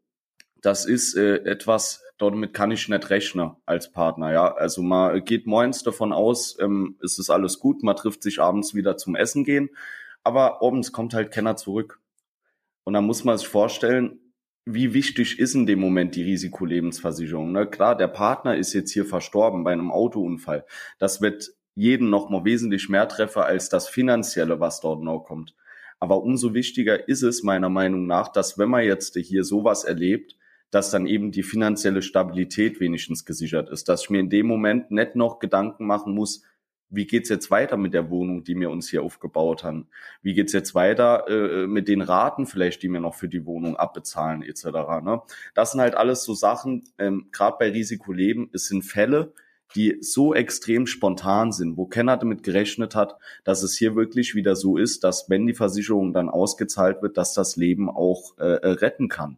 Das 0.61 0.85
ist 0.85 1.15
äh, 1.15 1.37
etwas, 1.45 2.03
damit 2.17 2.53
kann 2.53 2.71
ich 2.71 2.89
nicht 2.89 3.09
rechnen 3.09 3.51
als 3.65 3.93
Partner, 3.93 4.33
ja. 4.33 4.53
Also 4.53 4.81
man 4.81 5.23
geht 5.23 5.47
morgens 5.47 5.83
davon 5.83 6.11
aus, 6.11 6.57
ähm, 6.59 6.97
es 7.01 7.17
ist 7.17 7.29
alles 7.29 7.59
gut, 7.59 7.81
man 7.81 7.95
trifft 7.95 8.23
sich 8.23 8.41
abends 8.41 8.75
wieder 8.75 8.97
zum 8.97 9.15
Essen 9.15 9.45
gehen, 9.45 9.69
aber 10.21 10.61
abends 10.61 10.91
kommt 10.91 11.13
halt 11.13 11.31
keiner 11.31 11.55
zurück. 11.55 12.01
Und 12.83 12.93
dann 12.93 13.05
muss 13.05 13.23
man 13.23 13.37
sich 13.37 13.47
vorstellen, 13.47 14.19
wie 14.65 14.93
wichtig 14.93 15.39
ist 15.39 15.55
in 15.55 15.65
dem 15.65 15.79
Moment 15.79 16.15
die 16.15 16.23
Risikolebensversicherung? 16.23 17.51
Ne? 17.51 17.67
Klar, 17.67 17.97
der 17.97 18.07
Partner 18.07 18.55
ist 18.55 18.73
jetzt 18.73 18.91
hier 18.91 19.05
verstorben 19.05 19.63
bei 19.63 19.73
einem 19.73 19.91
Autounfall. 19.91 20.65
Das 20.99 21.21
wird 21.21 21.53
jeden 21.75 22.09
noch 22.09 22.29
mal 22.29 22.45
wesentlich 22.45 22.87
mehr 22.87 23.07
treffen 23.07 23.41
als 23.41 23.69
das 23.69 23.89
Finanzielle, 23.89 24.59
was 24.59 24.79
dort 24.79 25.03
noch 25.03 25.23
kommt. 25.23 25.55
Aber 25.99 26.21
umso 26.21 26.53
wichtiger 26.53 27.07
ist 27.07 27.23
es 27.23 27.43
meiner 27.43 27.69
Meinung 27.69 28.05
nach, 28.07 28.27
dass 28.29 28.57
wenn 28.57 28.69
man 28.69 28.83
jetzt 28.83 29.15
hier 29.17 29.43
sowas 29.43 29.83
erlebt, 29.83 30.37
dass 30.69 30.91
dann 30.91 31.05
eben 31.05 31.31
die 31.31 31.43
finanzielle 31.43 32.01
Stabilität 32.01 32.79
wenigstens 32.79 33.25
gesichert 33.25 33.69
ist, 33.69 33.89
dass 33.89 34.03
ich 34.03 34.09
mir 34.09 34.19
in 34.19 34.29
dem 34.29 34.47
Moment 34.47 34.91
nicht 34.91 35.15
noch 35.15 35.39
Gedanken 35.39 35.85
machen 35.85 36.13
muss, 36.15 36.43
wie 36.93 37.07
geht's 37.07 37.29
jetzt 37.29 37.49
weiter 37.49 37.75
mit 37.75 37.93
der 37.93 38.09
Wohnung, 38.09 38.43
die 38.43 38.57
wir 38.59 38.69
uns 38.69 38.89
hier 38.89 39.03
aufgebaut 39.03 39.63
haben? 39.63 39.87
Wie 40.21 40.33
geht's 40.33 40.53
jetzt 40.53 40.75
weiter 40.75 41.27
äh, 41.27 41.67
mit 41.67 41.87
den 41.87 42.01
Raten 42.01 42.45
vielleicht, 42.45 42.83
die 42.83 42.89
wir 42.89 42.99
noch 42.99 43.15
für 43.15 43.27
die 43.27 43.45
Wohnung 43.45 43.75
abbezahlen 43.75 44.43
etc. 44.43 44.65
Ne? 45.03 45.21
Das 45.55 45.71
sind 45.71 45.81
halt 45.81 45.95
alles 45.95 46.23
so 46.23 46.33
Sachen, 46.33 46.83
ähm, 46.99 47.29
gerade 47.31 47.57
bei 47.59 47.71
Risikoleben, 47.71 48.49
es 48.53 48.67
sind 48.67 48.83
Fälle, 48.83 49.33
die 49.75 49.97
so 50.01 50.35
extrem 50.35 50.85
spontan 50.85 51.51
sind, 51.51 51.77
wo 51.77 51.87
keiner 51.87 52.15
damit 52.15 52.43
gerechnet 52.43 52.93
hat, 52.93 53.17
dass 53.43 53.63
es 53.63 53.75
hier 53.75 53.95
wirklich 53.95 54.35
wieder 54.35 54.55
so 54.55 54.77
ist, 54.77 55.03
dass 55.03 55.31
wenn 55.31 55.47
die 55.47 55.55
Versicherung 55.55 56.13
dann 56.13 56.29
ausgezahlt 56.29 57.01
wird, 57.01 57.17
dass 57.17 57.33
das 57.33 57.55
Leben 57.55 57.89
auch 57.89 58.37
äh, 58.37 58.57
äh 58.57 58.67
retten 58.67 59.07
kann. 59.07 59.37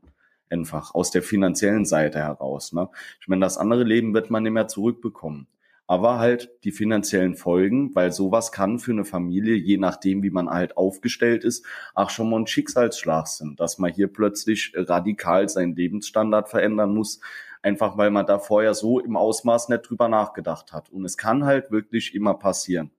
Einfach 0.50 0.94
aus 0.94 1.10
der 1.10 1.24
finanziellen 1.24 1.86
Seite 1.86 2.20
heraus. 2.20 2.74
Ne? 2.74 2.90
Ich 3.22 3.28
meine, 3.28 3.46
das 3.46 3.58
andere 3.58 3.84
Leben 3.84 4.14
wird 4.14 4.30
man 4.30 4.44
nicht 4.44 4.52
mehr 4.52 4.68
zurückbekommen 4.68 5.48
aber 5.88 6.18
halt 6.20 6.52
die 6.64 6.72
finanziellen 6.72 7.36
Folgen, 7.36 7.94
weil 7.94 8.12
sowas 8.12 8.52
kann 8.52 8.80
für 8.80 8.92
eine 8.92 9.06
Familie, 9.06 9.56
je 9.56 9.78
nachdem, 9.78 10.24
wie 10.24 10.32
man 10.32 10.50
halt 10.50 10.78
aufgestellt 10.78 11.44
ist, 11.44 11.66
auch 11.94 12.10
schon 12.10 12.30
mal 12.30 12.40
ein 12.40 12.48
Schicksalsschlag 12.48 13.28
sind, 13.28 13.60
dass 13.60 13.78
man 13.78 13.92
hier 13.92 14.08
plötzlich 14.08 14.74
radikal 14.76 15.48
seinen 15.48 15.76
Lebensstandard 15.76 16.50
verändern 16.50 16.94
muss, 16.94 17.20
einfach 17.62 17.98
weil 17.98 18.10
man 18.10 18.26
da 18.26 18.40
vorher 18.40 18.74
so 18.74 19.00
im 19.00 19.16
Ausmaß 19.16 19.70
nicht 19.70 19.90
drüber 19.90 20.08
nachgedacht 20.08 20.74
hat. 20.74 20.90
Und 20.90 21.06
es 21.06 21.18
kann 21.18 21.46
halt 21.46 21.72
wirklich 21.72 22.16
immer 22.16 22.34
passieren. 22.34 22.92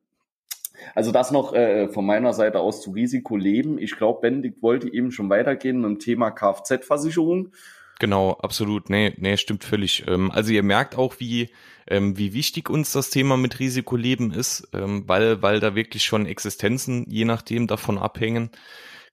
Also 0.95 1.13
das 1.13 1.31
noch 1.31 1.55
äh, 1.55 1.89
von 1.89 2.05
meiner 2.05 2.33
Seite 2.33 2.61
aus 2.61 2.83
zu 2.83 2.91
Risikoleben. 2.91 3.79
Ich 3.79 3.97
glaube, 3.97 4.21
Benedikt 4.21 4.63
wollte 4.63 4.93
eben 4.93 5.11
schon 5.11 5.31
weitergehen 5.31 5.81
mit 5.81 5.91
dem 5.91 5.99
Thema 5.99 6.31
Kfz-Versicherung. 6.31 7.53
Genau, 7.99 8.33
absolut. 8.33 8.91
Nee, 8.91 9.15
nee, 9.17 9.37
stimmt 9.37 9.65
völlig. 9.65 10.05
Ähm, 10.07 10.31
also 10.31 10.53
ihr 10.53 10.63
merkt 10.63 10.97
auch, 10.97 11.19
wie, 11.19 11.51
ähm, 11.87 12.19
wie 12.19 12.35
wichtig 12.35 12.69
uns 12.69 12.93
das 12.93 13.11
Thema 13.11 13.37
mit 13.37 13.59
Risikoleben 13.59 14.33
ist, 14.33 14.69
ähm, 14.75 15.05
weil, 15.07 15.41
weil 15.43 15.61
da 15.61 15.75
wirklich 15.75 16.05
schon 16.05 16.27
Existenzen 16.27 17.07
je 17.09 17.25
nachdem 17.25 17.67
davon 17.67 17.99
abhängen. 17.99 18.51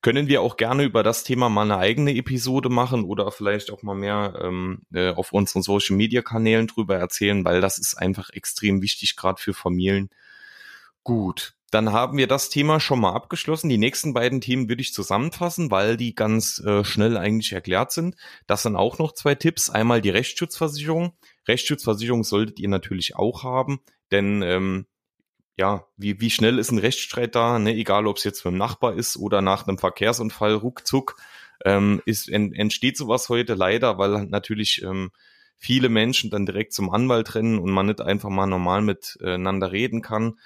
Können 0.01 0.27
wir 0.27 0.41
auch 0.41 0.57
gerne 0.57 0.83
über 0.83 1.01
das 1.01 1.23
Thema 1.23 1.47
mal 1.47 1.61
eine 1.61 1.77
eigene 1.77 2.13
Episode 2.13 2.67
machen 2.67 3.05
oder 3.05 3.31
vielleicht 3.31 3.71
auch 3.71 3.83
mal 3.83 3.95
mehr 3.95 4.37
ähm, 4.43 4.81
äh, 4.93 5.11
auf 5.11 5.31
unseren 5.31 5.61
Social 5.61 5.95
Media 5.95 6.21
Kanälen 6.21 6.67
drüber 6.67 6.97
erzählen, 6.97 7.45
weil 7.45 7.61
das 7.61 7.77
ist 7.77 7.95
einfach 7.95 8.29
extrem 8.31 8.81
wichtig, 8.81 9.15
gerade 9.15 9.41
für 9.41 9.53
Familien. 9.53 10.09
Gut, 11.05 11.53
dann 11.73 11.91
haben 11.91 12.17
wir 12.17 12.27
das 12.27 12.49
Thema 12.49 12.79
schon 12.79 12.99
mal 12.99 13.13
abgeschlossen. 13.13 13.67
Die 13.67 13.79
nächsten 13.79 14.13
beiden 14.13 14.41
Themen 14.41 14.69
würde 14.69 14.81
ich 14.81 14.93
zusammenfassen, 14.93 15.71
weil 15.71 15.97
die 15.97 16.13
ganz 16.13 16.59
äh, 16.59 16.83
schnell 16.83 17.17
eigentlich 17.17 17.51
erklärt 17.51 17.91
sind. 17.91 18.15
Das 18.45 18.61
sind 18.63 18.75
auch 18.75 18.99
noch 18.99 19.13
zwei 19.13 19.33
Tipps. 19.33 19.71
Einmal 19.71 20.01
die 20.01 20.11
Rechtsschutzversicherung. 20.11 21.13
Rechtsschutzversicherung 21.47 22.23
solltet 22.23 22.59
ihr 22.59 22.69
natürlich 22.69 23.15
auch 23.15 23.43
haben, 23.43 23.79
denn 24.11 24.43
ähm, 24.43 24.85
ja, 25.57 25.85
wie, 25.97 26.19
wie 26.19 26.29
schnell 26.29 26.59
ist 26.59 26.71
ein 26.71 26.79
Rechtsstreit 26.79 27.35
da, 27.35 27.59
ne? 27.59 27.73
egal 27.73 28.07
ob 28.07 28.17
es 28.17 28.23
jetzt 28.23 28.45
mit 28.45 28.53
dem 28.53 28.57
Nachbar 28.57 28.93
ist 28.93 29.17
oder 29.17 29.41
nach 29.41 29.67
einem 29.67 29.77
Verkehrsunfall, 29.77 30.53
ruckzuck, 30.53 31.15
ähm, 31.65 32.01
ist, 32.05 32.29
en, 32.29 32.53
entsteht 32.53 32.97
sowas 32.97 33.29
heute 33.29 33.53
leider, 33.55 33.97
weil 33.97 34.25
natürlich 34.25 34.83
ähm, 34.83 35.11
viele 35.57 35.89
Menschen 35.89 36.29
dann 36.29 36.45
direkt 36.45 36.73
zum 36.73 36.89
Anwalt 36.89 37.35
rennen 37.35 37.59
und 37.59 37.71
man 37.71 37.85
nicht 37.87 38.01
einfach 38.01 38.29
mal 38.29 38.47
normal 38.47 38.81
miteinander 38.81 39.71
reden 39.71 40.01
kann. 40.01 40.37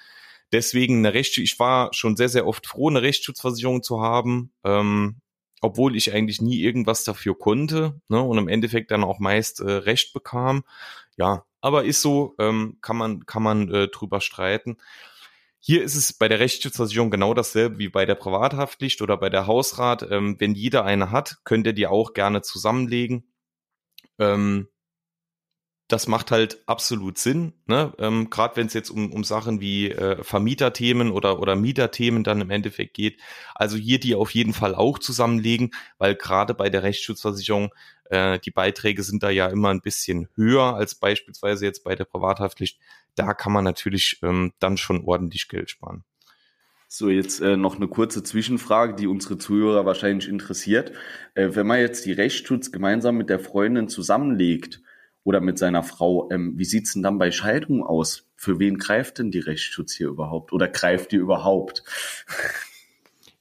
Deswegen 0.52 0.98
eine 0.98 1.14
Recht, 1.14 1.36
ich 1.38 1.58
war 1.58 1.92
schon 1.92 2.16
sehr, 2.16 2.28
sehr 2.28 2.46
oft 2.46 2.66
froh, 2.66 2.88
eine 2.88 3.02
Rechtsschutzversicherung 3.02 3.82
zu 3.82 4.00
haben, 4.00 4.52
ähm, 4.64 5.16
obwohl 5.60 5.96
ich 5.96 6.12
eigentlich 6.12 6.40
nie 6.40 6.60
irgendwas 6.60 7.04
dafür 7.04 7.36
konnte 7.38 8.00
ne, 8.08 8.22
und 8.22 8.38
im 8.38 8.48
Endeffekt 8.48 8.90
dann 8.90 9.04
auch 9.04 9.18
meist 9.18 9.60
äh, 9.60 9.70
Recht 9.70 10.12
bekam. 10.12 10.64
Ja, 11.16 11.44
aber 11.60 11.84
ist 11.84 12.00
so, 12.00 12.34
ähm, 12.38 12.78
kann 12.80 12.96
man, 12.96 13.26
kann 13.26 13.42
man 13.42 13.72
äh, 13.72 13.88
drüber 13.88 14.20
streiten. 14.20 14.78
Hier 15.60 15.82
ist 15.82 15.96
es 15.96 16.12
bei 16.12 16.28
der 16.28 16.38
Rechtsschutzversicherung 16.38 17.10
genau 17.10 17.34
dasselbe 17.34 17.78
wie 17.78 17.88
bei 17.88 18.06
der 18.06 18.14
Privathaftpflicht 18.14 19.02
oder 19.02 19.16
bei 19.16 19.28
der 19.28 19.46
Hausrat. 19.46 20.06
Ähm, 20.10 20.36
wenn 20.38 20.54
jeder 20.54 20.84
eine 20.84 21.10
hat, 21.10 21.38
könnt 21.44 21.66
ihr 21.66 21.72
die 21.72 21.88
auch 21.88 22.12
gerne 22.14 22.42
zusammenlegen. 22.42 23.24
Ähm, 24.18 24.68
das 25.88 26.06
macht 26.06 26.30
halt 26.30 26.62
absolut 26.66 27.16
Sinn, 27.16 27.54
ne? 27.66 27.94
ähm, 27.98 28.28
gerade 28.28 28.56
wenn 28.56 28.66
es 28.66 28.74
jetzt 28.74 28.90
um, 28.90 29.10
um 29.10 29.24
Sachen 29.24 29.62
wie 29.62 29.90
äh, 29.90 30.22
Vermieterthemen 30.22 31.10
oder, 31.10 31.40
oder 31.40 31.56
Mieterthemen 31.56 32.24
dann 32.24 32.42
im 32.42 32.50
Endeffekt 32.50 32.92
geht. 32.92 33.18
Also 33.54 33.78
hier 33.78 33.98
die 33.98 34.14
auf 34.14 34.30
jeden 34.32 34.52
Fall 34.52 34.74
auch 34.74 34.98
zusammenlegen, 34.98 35.70
weil 35.96 36.14
gerade 36.14 36.52
bei 36.52 36.68
der 36.68 36.82
Rechtsschutzversicherung 36.82 37.72
äh, 38.10 38.38
die 38.38 38.50
Beiträge 38.50 39.02
sind 39.02 39.22
da 39.22 39.30
ja 39.30 39.46
immer 39.46 39.70
ein 39.70 39.80
bisschen 39.80 40.28
höher 40.34 40.74
als 40.74 40.94
beispielsweise 40.94 41.64
jetzt 41.64 41.84
bei 41.84 41.94
der 41.94 42.04
Privathaftpflicht. 42.04 42.78
Da 43.14 43.32
kann 43.32 43.52
man 43.52 43.64
natürlich 43.64 44.20
ähm, 44.22 44.52
dann 44.58 44.76
schon 44.76 45.04
ordentlich 45.04 45.48
Geld 45.48 45.70
sparen. 45.70 46.04
So, 46.86 47.08
jetzt 47.08 47.40
äh, 47.40 47.56
noch 47.56 47.76
eine 47.76 47.88
kurze 47.88 48.22
Zwischenfrage, 48.22 48.94
die 48.94 49.06
unsere 49.06 49.38
Zuhörer 49.38 49.86
wahrscheinlich 49.86 50.28
interessiert. 50.28 50.92
Äh, 51.34 51.50
wenn 51.52 51.66
man 51.66 51.80
jetzt 51.80 52.04
die 52.04 52.12
Rechtsschutz 52.12 52.72
gemeinsam 52.72 53.16
mit 53.16 53.30
der 53.30 53.40
Freundin 53.40 53.88
zusammenlegt, 53.88 54.82
oder 55.28 55.42
mit 55.42 55.58
seiner 55.58 55.82
Frau. 55.82 56.30
Ähm, 56.30 56.54
wie 56.56 56.64
sieht's 56.64 56.94
denn 56.94 57.02
dann 57.02 57.18
bei 57.18 57.30
Scheidung 57.30 57.84
aus? 57.84 58.26
Für 58.34 58.58
wen 58.58 58.78
greift 58.78 59.18
denn 59.18 59.30
die 59.30 59.40
Rechtsschutz 59.40 59.92
hier 59.92 60.08
überhaupt? 60.08 60.54
Oder 60.54 60.68
greift 60.68 61.12
die 61.12 61.16
überhaupt? 61.16 61.84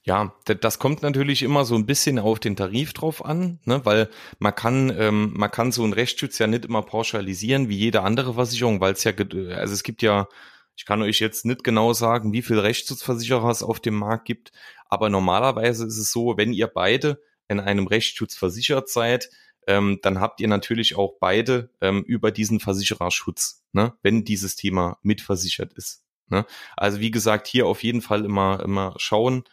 Ja, 0.03 0.33
das 0.43 0.79
kommt 0.79 1.01
natürlich 1.01 1.43
immer 1.43 1.63
so 1.63 1.75
ein 1.75 1.85
bisschen 1.85 2.19
auf 2.19 2.39
den 2.39 2.57
Tarif 2.57 2.91
drauf 2.91 3.23
an, 3.23 3.59
ne, 3.63 3.85
weil 3.85 4.09
man 4.39 4.53
kann, 4.53 4.93
ähm, 4.97 5.31
man 5.33 5.49
kann 5.49 5.71
so 5.71 5.83
einen 5.83 5.93
Rechtsschutz 5.93 6.39
ja 6.39 6.47
nicht 6.47 6.65
immer 6.65 6.81
pauschalisieren 6.81 7.69
wie 7.69 7.77
jede 7.77 8.03
andere 8.03 8.33
Versicherung, 8.33 8.81
weil 8.81 8.93
es 8.93 9.05
ja, 9.05 9.13
also 9.13 9.73
es 9.73 9.83
gibt 9.83 10.01
ja, 10.01 10.27
ich 10.75 10.85
kann 10.85 11.01
euch 11.01 11.19
jetzt 11.19 11.45
nicht 11.45 11.63
genau 11.63 11.93
sagen, 11.93 12.33
wie 12.33 12.41
viel 12.41 12.59
Rechtsschutzversicherer 12.59 13.49
es 13.49 13.63
auf 13.63 13.79
dem 13.79 13.95
Markt 13.95 14.25
gibt, 14.25 14.51
aber 14.89 15.09
normalerweise 15.09 15.85
ist 15.85 15.97
es 15.97 16.11
so, 16.11 16.35
wenn 16.37 16.51
ihr 16.51 16.67
beide 16.67 17.21
in 17.47 17.59
einem 17.59 17.87
Rechtsschutz 17.87 18.35
versichert 18.35 18.89
seid, 18.89 19.29
ähm, 19.67 19.99
dann 20.01 20.19
habt 20.19 20.39
ihr 20.39 20.47
natürlich 20.47 20.95
auch 20.95 21.15
beide 21.19 21.69
ähm, 21.81 22.03
über 22.03 22.31
diesen 22.31 22.59
Versichererschutz, 22.59 23.63
ne, 23.73 23.93
wenn 24.01 24.23
dieses 24.23 24.55
Thema 24.55 24.97
mitversichert 25.03 25.73
ist. 25.73 26.03
Ne? 26.29 26.45
Also 26.75 26.99
wie 26.99 27.11
gesagt, 27.11 27.47
hier 27.47 27.67
auf 27.67 27.83
jeden 27.83 28.01
Fall 28.01 28.25
immer, 28.25 28.61
immer 28.63 28.93
schauen, 28.97 29.43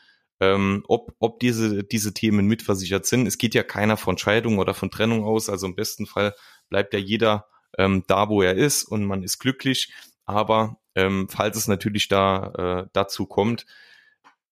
ähm, 0.40 0.84
ob, 0.88 1.14
ob 1.18 1.40
diese, 1.40 1.84
diese 1.84 2.14
Themen 2.14 2.46
mitversichert 2.46 3.06
sind. 3.06 3.26
Es 3.26 3.38
geht 3.38 3.54
ja 3.54 3.62
keiner 3.62 3.96
von 3.96 4.18
Scheidung 4.18 4.58
oder 4.58 4.74
von 4.74 4.90
Trennung 4.90 5.24
aus. 5.24 5.48
Also 5.48 5.66
im 5.66 5.76
besten 5.76 6.06
Fall 6.06 6.34
bleibt 6.68 6.94
ja 6.94 7.00
jeder 7.00 7.46
ähm, 7.78 8.04
da, 8.06 8.28
wo 8.28 8.42
er 8.42 8.54
ist 8.54 8.84
und 8.84 9.04
man 9.04 9.22
ist 9.22 9.38
glücklich. 9.38 9.92
Aber 10.26 10.78
ähm, 10.94 11.28
falls 11.28 11.56
es 11.56 11.68
natürlich 11.68 12.08
da 12.08 12.84
äh, 12.84 12.88
dazu 12.92 13.26
kommt, 13.26 13.66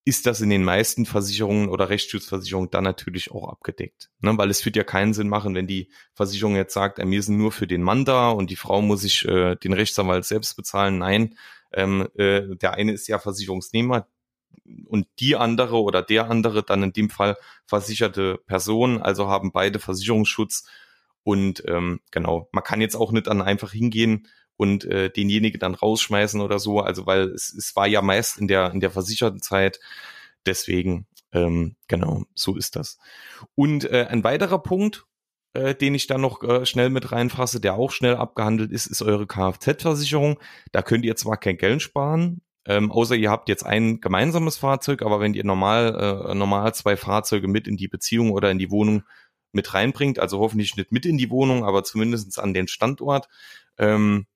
ist 0.04 0.26
das 0.26 0.40
in 0.40 0.50
den 0.50 0.64
meisten 0.64 1.06
Versicherungen 1.06 1.68
oder 1.68 1.88
Rechtsschutzversicherungen 1.88 2.70
dann 2.70 2.84
natürlich 2.84 3.30
auch 3.30 3.48
abgedeckt. 3.48 4.10
Ne? 4.20 4.36
Weil 4.36 4.50
es 4.50 4.64
wird 4.64 4.74
ja 4.74 4.82
keinen 4.82 5.14
Sinn 5.14 5.28
machen, 5.28 5.54
wenn 5.54 5.68
die 5.68 5.90
Versicherung 6.14 6.56
jetzt 6.56 6.74
sagt, 6.74 6.98
äh, 6.98 7.08
wir 7.08 7.22
sind 7.22 7.36
nur 7.36 7.52
für 7.52 7.66
den 7.66 7.82
Mann 7.82 8.04
da 8.04 8.30
und 8.30 8.50
die 8.50 8.56
Frau 8.56 8.82
muss 8.82 9.02
sich 9.02 9.24
äh, 9.26 9.54
den 9.56 9.72
Rechtsanwalt 9.72 10.24
selbst 10.24 10.56
bezahlen. 10.56 10.98
Nein, 10.98 11.36
ähm, 11.72 12.08
äh, 12.16 12.56
der 12.56 12.74
eine 12.74 12.92
ist 12.92 13.06
ja 13.06 13.18
Versicherungsnehmer 13.18 14.08
und 14.86 15.06
die 15.20 15.36
andere 15.36 15.80
oder 15.80 16.02
der 16.02 16.28
andere 16.28 16.62
dann 16.64 16.82
in 16.82 16.92
dem 16.92 17.10
Fall 17.10 17.36
versicherte 17.66 18.38
Person, 18.46 19.00
also 19.00 19.28
haben 19.28 19.52
beide 19.52 19.78
Versicherungsschutz. 19.78 20.66
Und 21.24 21.62
ähm, 21.68 22.00
genau, 22.10 22.48
man 22.50 22.64
kann 22.64 22.80
jetzt 22.80 22.96
auch 22.96 23.12
nicht 23.12 23.28
dann 23.28 23.40
einfach 23.40 23.70
hingehen 23.70 24.26
und 24.56 24.84
äh, 24.84 25.10
denjenigen 25.10 25.60
dann 25.60 25.74
rausschmeißen 25.74 26.40
oder 26.40 26.58
so. 26.58 26.80
Also 26.80 27.06
weil 27.06 27.28
es, 27.30 27.52
es 27.52 27.74
war 27.76 27.86
ja 27.86 28.02
meist 28.02 28.38
in 28.38 28.48
der 28.48 28.72
in 28.72 28.80
der 28.80 28.90
versicherten 28.90 29.40
Zeit. 29.40 29.80
Deswegen 30.46 31.06
ähm, 31.32 31.76
genau 31.88 32.24
so 32.34 32.56
ist 32.56 32.76
das. 32.76 32.98
Und 33.54 33.84
äh, 33.84 34.06
ein 34.08 34.24
weiterer 34.24 34.62
Punkt, 34.62 35.06
äh, 35.54 35.74
den 35.74 35.94
ich 35.94 36.06
dann 36.06 36.20
noch 36.20 36.42
äh, 36.42 36.66
schnell 36.66 36.90
mit 36.90 37.12
reinfasse, 37.12 37.60
der 37.60 37.74
auch 37.74 37.90
schnell 37.90 38.16
abgehandelt 38.16 38.72
ist, 38.72 38.86
ist 38.86 39.02
eure 39.02 39.26
Kfz-Versicherung. 39.26 40.38
Da 40.72 40.82
könnt 40.82 41.04
ihr 41.04 41.16
zwar 41.16 41.38
kein 41.38 41.56
Geld 41.56 41.82
sparen, 41.82 42.42
ähm, 42.66 42.92
außer 42.92 43.16
ihr 43.16 43.30
habt 43.30 43.48
jetzt 43.48 43.64
ein 43.64 44.00
gemeinsames 44.00 44.56
Fahrzeug, 44.58 45.02
aber 45.02 45.20
wenn 45.20 45.34
ihr 45.34 45.44
normal, 45.44 46.28
äh, 46.28 46.34
normal 46.34 46.74
zwei 46.74 46.96
Fahrzeuge 46.96 47.48
mit 47.48 47.66
in 47.66 47.76
die 47.76 47.88
Beziehung 47.88 48.30
oder 48.30 48.50
in 48.50 48.58
die 48.58 48.70
Wohnung 48.70 49.02
mit 49.52 49.74
reinbringt, 49.74 50.18
also 50.18 50.38
hoffentlich 50.38 50.76
nicht 50.76 50.92
mit 50.92 51.04
in 51.04 51.18
die 51.18 51.30
Wohnung, 51.30 51.64
aber 51.64 51.84
zumindestens 51.84 52.38
an 52.38 52.54
den 52.54 52.68
Standort, 52.68 53.28
ähm, 53.78 54.26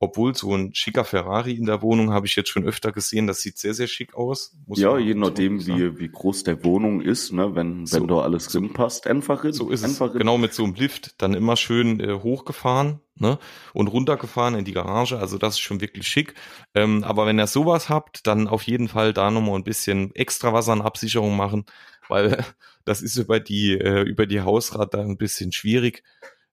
obwohl 0.00 0.34
so 0.34 0.54
ein 0.54 0.74
schicker 0.74 1.04
Ferrari 1.04 1.52
in 1.52 1.66
der 1.66 1.82
Wohnung 1.82 2.12
habe 2.12 2.26
ich 2.26 2.36
jetzt 2.36 2.50
schon 2.50 2.64
öfter 2.64 2.92
gesehen, 2.92 3.26
das 3.26 3.40
sieht 3.40 3.58
sehr, 3.58 3.74
sehr 3.74 3.88
schick 3.88 4.14
aus. 4.14 4.56
ja, 4.68 4.96
je 4.96 5.14
nachdem, 5.14 5.66
wie, 5.66 5.98
wie 5.98 6.08
groß 6.08 6.44
der 6.44 6.62
Wohnung 6.64 7.00
ist, 7.00 7.32
ne, 7.32 7.54
wenn, 7.54 7.84
so, 7.84 7.96
wenn 7.96 8.08
da 8.08 8.20
alles 8.20 8.44
so, 8.44 8.60
drin 8.60 8.72
passt, 8.72 9.06
einfach 9.06 9.44
in. 9.44 9.52
So 9.52 9.70
ist 9.70 9.84
einfach 9.84 10.12
es, 10.12 10.18
genau 10.18 10.38
mit 10.38 10.54
so 10.54 10.64
einem 10.64 10.74
Lift, 10.74 11.20
dann 11.20 11.34
immer 11.34 11.56
schön 11.56 11.98
äh, 12.00 12.12
hochgefahren 12.12 13.00
ne, 13.16 13.38
und 13.72 13.88
runtergefahren 13.88 14.54
in 14.54 14.64
die 14.64 14.72
Garage, 14.72 15.18
also 15.18 15.36
das 15.36 15.54
ist 15.54 15.60
schon 15.60 15.80
wirklich 15.80 16.06
schick. 16.06 16.34
Ähm, 16.74 17.02
aber 17.02 17.26
wenn 17.26 17.38
ihr 17.38 17.48
sowas 17.48 17.88
habt, 17.88 18.26
dann 18.26 18.46
auf 18.46 18.62
jeden 18.62 18.88
Fall 18.88 19.12
da 19.12 19.30
nochmal 19.30 19.56
ein 19.56 19.64
bisschen 19.64 20.14
extra 20.14 20.52
was 20.52 20.68
an 20.68 20.80
Absicherung 20.80 21.36
machen, 21.36 21.64
weil 22.08 22.44
das 22.84 23.02
ist 23.02 23.16
über 23.16 23.40
die, 23.40 23.72
äh, 23.72 24.02
über 24.02 24.26
die 24.26 24.42
Hausrat 24.42 24.94
da 24.94 25.00
ein 25.00 25.18
bisschen 25.18 25.50
schwierig 25.50 26.04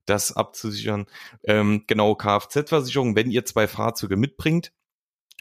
das 0.05 0.35
abzusichern. 0.35 1.05
Ähm, 1.43 1.83
genau, 1.87 2.15
Kfz-Versicherung, 2.15 3.15
wenn 3.15 3.31
ihr 3.31 3.45
zwei 3.45 3.67
Fahrzeuge 3.67 4.17
mitbringt, 4.17 4.71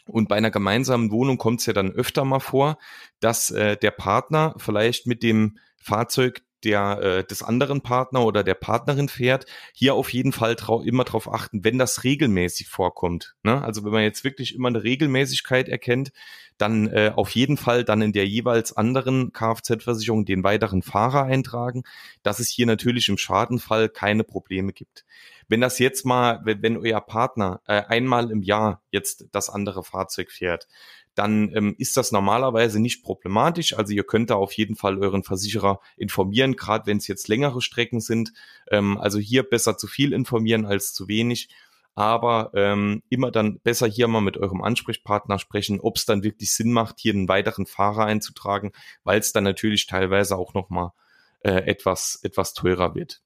und 0.07 0.29
bei 0.29 0.35
einer 0.35 0.51
gemeinsamen 0.51 1.11
Wohnung 1.11 1.37
kommt 1.37 1.61
es 1.61 1.65
ja 1.65 1.73
dann 1.73 1.91
öfter 1.91 2.25
mal 2.25 2.39
vor, 2.39 2.77
dass 3.19 3.49
äh, 3.49 3.75
der 3.75 3.91
Partner 3.91 4.53
vielleicht 4.57 5.07
mit 5.07 5.23
dem 5.23 5.57
Fahrzeug 5.77 6.43
der 6.63 6.99
äh, 7.01 7.23
des 7.23 7.43
anderen 7.43 7.81
Partner 7.81 8.25
oder 8.25 8.43
der 8.43 8.55
Partnerin 8.55 9.09
fährt, 9.09 9.45
hier 9.73 9.93
auf 9.93 10.11
jeden 10.13 10.31
Fall 10.31 10.55
immer 10.83 11.03
darauf 11.03 11.31
achten, 11.31 11.63
wenn 11.63 11.77
das 11.77 12.03
regelmäßig 12.03 12.67
vorkommt. 12.67 13.35
Ne? 13.43 13.63
Also 13.63 13.83
wenn 13.83 13.91
man 13.91 14.03
jetzt 14.03 14.23
wirklich 14.23 14.55
immer 14.55 14.69
eine 14.69 14.83
Regelmäßigkeit 14.83 15.69
erkennt, 15.69 16.11
dann 16.57 16.87
äh, 16.87 17.11
auf 17.13 17.31
jeden 17.31 17.57
Fall 17.57 17.83
dann 17.83 18.01
in 18.01 18.13
der 18.13 18.27
jeweils 18.27 18.75
anderen 18.75 19.33
Kfz-Versicherung 19.33 20.25
den 20.25 20.43
weiteren 20.43 20.81
Fahrer 20.81 21.23
eintragen, 21.23 21.83
dass 22.23 22.39
es 22.39 22.49
hier 22.49 22.65
natürlich 22.65 23.09
im 23.09 23.17
Schadenfall 23.17 23.89
keine 23.89 24.23
Probleme 24.23 24.71
gibt. 24.71 25.05
Wenn 25.47 25.61
das 25.61 25.79
jetzt 25.79 26.05
mal, 26.05 26.41
wenn, 26.43 26.61
wenn 26.61 26.77
euer 26.77 27.01
Partner 27.01 27.61
äh, 27.67 27.81
einmal 27.81 28.31
im 28.31 28.41
Jahr 28.41 28.81
jetzt 28.91 29.25
das 29.31 29.49
andere 29.49 29.83
Fahrzeug 29.83 30.31
fährt, 30.31 30.67
dann 31.15 31.51
ähm, 31.55 31.75
ist 31.77 31.97
das 31.97 32.11
normalerweise 32.11 32.79
nicht 32.79 33.03
problematisch. 33.03 33.77
Also 33.77 33.93
ihr 33.93 34.03
könnt 34.03 34.29
da 34.29 34.35
auf 34.35 34.51
jeden 34.53 34.75
Fall 34.75 34.99
euren 34.99 35.23
Versicherer 35.23 35.79
informieren, 35.97 36.55
gerade 36.55 36.85
wenn 36.85 36.97
es 36.97 37.07
jetzt 37.07 37.27
längere 37.27 37.61
Strecken 37.61 38.01
sind. 38.01 38.33
Ähm, 38.69 38.97
also 38.97 39.19
hier 39.19 39.43
besser 39.43 39.77
zu 39.77 39.87
viel 39.87 40.13
informieren 40.13 40.65
als 40.65 40.93
zu 40.93 41.07
wenig. 41.07 41.49
Aber 41.95 42.51
ähm, 42.53 43.03
immer 43.09 43.31
dann 43.31 43.59
besser 43.61 43.87
hier 43.87 44.09
mal 44.09 44.19
mit 44.19 44.37
eurem 44.37 44.61
Ansprechpartner 44.61 45.39
sprechen, 45.39 45.79
ob 45.79 45.95
es 45.95 46.05
dann 46.05 46.23
wirklich 46.23 46.51
Sinn 46.51 46.73
macht, 46.73 46.99
hier 46.99 47.13
einen 47.13 47.29
weiteren 47.29 47.65
Fahrer 47.65 48.05
einzutragen, 48.05 48.73
weil 49.05 49.19
es 49.19 49.31
dann 49.31 49.45
natürlich 49.45 49.87
teilweise 49.87 50.37
auch 50.37 50.53
nochmal 50.53 50.91
äh, 51.39 51.51
etwas, 51.51 52.19
etwas 52.21 52.53
teurer 52.53 52.95
wird. 52.95 53.21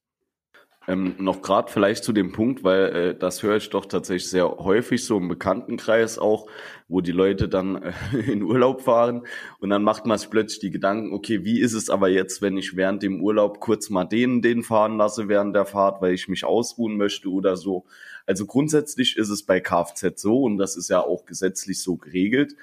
Ähm, 0.89 1.13
noch 1.19 1.43
gerade 1.43 1.71
vielleicht 1.71 2.04
zu 2.04 2.13
dem 2.13 2.32
Punkt, 2.32 2.63
weil 2.63 2.86
äh, 2.95 3.15
das 3.15 3.43
höre 3.43 3.58
ich 3.58 3.69
doch 3.69 3.86
tatsächlich 3.86 4.28
sehr 4.28 4.49
häufig 4.58 5.06
so 5.06 5.17
im 5.17 5.28
Bekanntenkreis 5.28 6.17
auch, 6.17 6.47
wo 6.88 6.99
die 7.02 7.12
Leute 7.12 7.47
dann 7.47 7.75
äh, 7.84 7.93
in 8.28 8.41
Urlaub 8.41 8.82
fahren 8.82 9.28
und 9.60 9.69
dann 9.69 9.84
macht 9.84 10.08
man 10.08 10.17
sich 10.17 10.32
plötzlich 10.32 10.62
die 10.62 10.71
Gedanken, 10.71 11.13
okay, 11.13 11.45
wie 11.45 11.60
ist 11.60 11.73
es 11.73 11.91
aber 11.91 12.10
jetzt, 12.10 12.41
wenn 12.41 12.58
ich 12.58 12.75
während 12.75 13.04
dem 13.04 13.21
Urlaub 13.21 13.60
kurz 13.60 13.91
mal 13.91 14.06
den, 14.06 14.41
den 14.41 14.63
fahren 14.63 14.97
lasse 14.97 15.28
während 15.28 15.56
der 15.56 15.65
Fahrt, 15.65 16.02
weil 16.02 16.15
ich 16.15 16.28
mich 16.28 16.43
ausruhen 16.43 16.97
möchte 16.97 17.30
oder 17.30 17.56
so. 17.56 17.86
Also 18.25 18.47
grundsätzlich 18.47 19.15
ist 19.15 19.30
es 19.30 19.45
bei 19.45 19.60
Kfz 19.60 20.19
so 20.19 20.41
und 20.41 20.58
das 20.58 20.75
ist 20.75 20.89
ja 20.89 21.02
auch 21.02 21.28
gesetzlich 21.28 21.84
so 21.84 21.97
geregelt, 21.97 22.56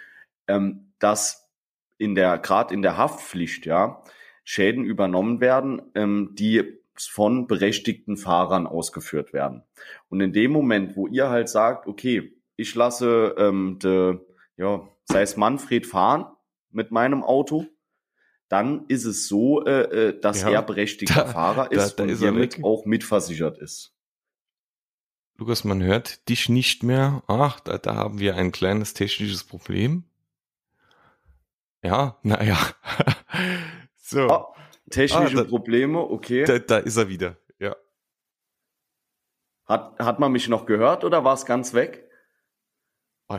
ähm, 0.48 0.90
dass 0.98 1.48
in 1.96 2.16
der 2.16 2.38
gerade 2.38 2.74
in 2.74 2.82
der 2.82 2.96
Haftpflicht 2.96 3.66
ja 3.66 4.02
Schäden 4.42 4.84
übernommen 4.84 5.40
werden, 5.40 5.80
ähm, 5.94 6.30
die 6.32 6.80
von 7.00 7.46
berechtigten 7.46 8.16
Fahrern 8.16 8.66
ausgeführt 8.66 9.32
werden. 9.32 9.62
Und 10.08 10.20
in 10.20 10.32
dem 10.32 10.50
Moment, 10.50 10.96
wo 10.96 11.06
ihr 11.06 11.28
halt 11.28 11.48
sagt, 11.48 11.86
okay, 11.86 12.32
ich 12.56 12.74
lasse 12.74 13.34
ähm, 13.38 13.78
de, 13.82 14.18
ja, 14.56 14.88
sei 15.04 15.22
es 15.22 15.36
Manfred 15.36 15.86
fahren 15.86 16.26
mit 16.70 16.90
meinem 16.90 17.22
Auto, 17.22 17.66
dann 18.48 18.86
ist 18.88 19.04
es 19.04 19.28
so, 19.28 19.64
äh, 19.64 20.08
äh 20.08 20.20
dass 20.20 20.42
ja, 20.42 20.50
er 20.50 20.62
berechtigter 20.62 21.24
da, 21.24 21.26
Fahrer 21.26 21.72
ist 21.72 21.94
da, 21.94 21.96
da 21.96 22.02
und 22.04 22.08
ist 22.10 22.18
hiermit 22.20 22.64
auch 22.64 22.84
mitversichert 22.86 23.58
ist. 23.58 23.92
Lukas, 25.38 25.64
man 25.64 25.82
hört 25.82 26.28
dich 26.28 26.48
nicht 26.48 26.82
mehr. 26.82 27.22
Ach, 27.26 27.60
da, 27.60 27.76
da 27.76 27.94
haben 27.94 28.18
wir 28.18 28.36
ein 28.36 28.52
kleines 28.52 28.94
technisches 28.94 29.44
Problem. 29.44 30.04
Ja, 31.82 32.16
naja. 32.22 32.58
so. 33.96 34.28
Oh, 34.28 34.55
Technische 34.90 35.38
ah, 35.38 35.42
da, 35.42 35.48
Probleme, 35.48 36.00
okay. 36.00 36.44
Da, 36.44 36.58
da 36.58 36.78
ist 36.78 36.96
er 36.96 37.08
wieder, 37.08 37.36
ja. 37.58 37.74
Hat, 39.66 39.98
hat 39.98 40.18
man 40.20 40.32
mich 40.32 40.48
noch 40.48 40.66
gehört 40.66 41.04
oder 41.04 41.24
war 41.24 41.34
es 41.34 41.44
ganz 41.44 41.74
weg? 41.74 42.08
Oh, 43.28 43.38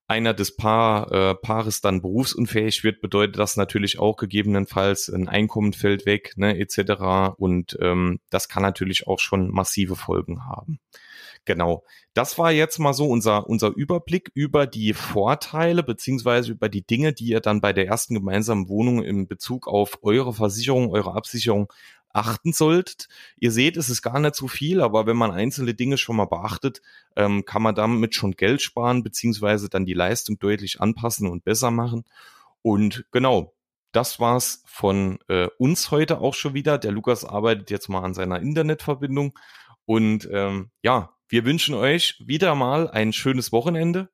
einer 0.07 0.33
des 0.33 0.55
Paar, 0.55 1.11
äh, 1.11 1.35
Paares 1.35 1.81
dann 1.81 2.01
berufsunfähig 2.01 2.83
wird, 2.83 3.01
bedeutet 3.01 3.37
das 3.37 3.57
natürlich 3.57 3.99
auch 3.99 4.15
gegebenenfalls 4.15 5.09
ein 5.09 5.27
Einkommen 5.27 5.73
fällt 5.73 6.05
weg, 6.05 6.33
ne, 6.37 6.57
etc. 6.57 7.35
Und 7.37 7.77
ähm, 7.81 8.19
das 8.29 8.47
kann 8.47 8.63
natürlich 8.63 9.05
auch 9.05 9.19
schon 9.19 9.51
massive 9.51 9.97
Folgen 9.97 10.45
haben. 10.45 10.79
Genau. 11.43 11.83
Das 12.13 12.37
war 12.37 12.51
jetzt 12.51 12.77
mal 12.77 12.93
so 12.93 13.07
unser, 13.07 13.47
unser 13.47 13.69
Überblick 13.69 14.31
über 14.33 14.65
die 14.65 14.93
Vorteile 14.93 15.83
beziehungsweise 15.83 16.51
über 16.51 16.67
die 16.67 16.85
Dinge, 16.85 17.13
die 17.13 17.27
ihr 17.27 17.41
dann 17.41 17.61
bei 17.61 17.73
der 17.73 17.87
ersten 17.87 18.15
gemeinsamen 18.15 18.69
Wohnung 18.69 19.03
in 19.03 19.27
Bezug 19.27 19.67
auf 19.67 19.99
eure 20.01 20.33
Versicherung, 20.33 20.89
eure 20.89 21.13
Absicherung 21.15 21.71
achten 22.17 22.51
solltet. 22.51 23.07
Ihr 23.37 23.51
seht, 23.51 23.77
es 23.77 23.89
ist 23.89 24.01
gar 24.01 24.19
nicht 24.19 24.35
so 24.35 24.47
viel, 24.47 24.81
aber 24.81 25.05
wenn 25.05 25.17
man 25.17 25.31
einzelne 25.31 25.73
Dinge 25.73 25.97
schon 25.97 26.15
mal 26.15 26.25
beachtet, 26.25 26.81
ähm, 27.15 27.45
kann 27.45 27.61
man 27.61 27.75
damit 27.75 28.15
schon 28.15 28.31
Geld 28.31 28.61
sparen, 28.61 29.03
beziehungsweise 29.03 29.69
dann 29.69 29.85
die 29.85 29.93
Leistung 29.93 30.39
deutlich 30.39 30.81
anpassen 30.81 31.29
und 31.29 31.43
besser 31.43 31.71
machen. 31.71 32.03
Und 32.61 33.05
genau, 33.11 33.53
das 33.91 34.19
war's 34.19 34.63
von 34.65 35.19
äh, 35.27 35.47
uns 35.57 35.91
heute 35.91 36.19
auch 36.19 36.33
schon 36.33 36.53
wieder. 36.53 36.77
Der 36.77 36.91
Lukas 36.91 37.23
arbeitet 37.23 37.69
jetzt 37.69 37.87
mal 37.87 38.03
an 38.03 38.13
seiner 38.13 38.41
Internetverbindung. 38.41 39.37
Und 39.85 40.27
ähm, 40.31 40.71
ja, 40.83 41.13
wir 41.29 41.45
wünschen 41.45 41.75
euch 41.75 42.21
wieder 42.25 42.55
mal 42.55 42.89
ein 42.89 43.13
schönes 43.13 43.51
Wochenende. 43.51 44.09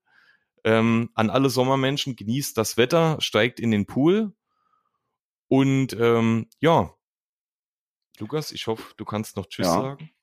Ähm, 0.65 1.09
an 1.15 1.29
alle 1.29 1.49
Sommermenschen, 1.49 2.15
genießt 2.15 2.57
das 2.57 2.77
Wetter, 2.77 3.17
steigt 3.19 3.59
in 3.59 3.71
den 3.71 3.85
Pool. 3.85 4.33
Und 5.47 5.93
ähm, 5.99 6.47
ja, 6.59 6.93
Lukas, 8.19 8.51
ich 8.51 8.67
hoffe, 8.67 8.93
du 8.97 9.05
kannst 9.05 9.35
noch 9.37 9.47
Tschüss 9.47 9.67
ja. 9.67 9.73
sagen. 9.73 10.09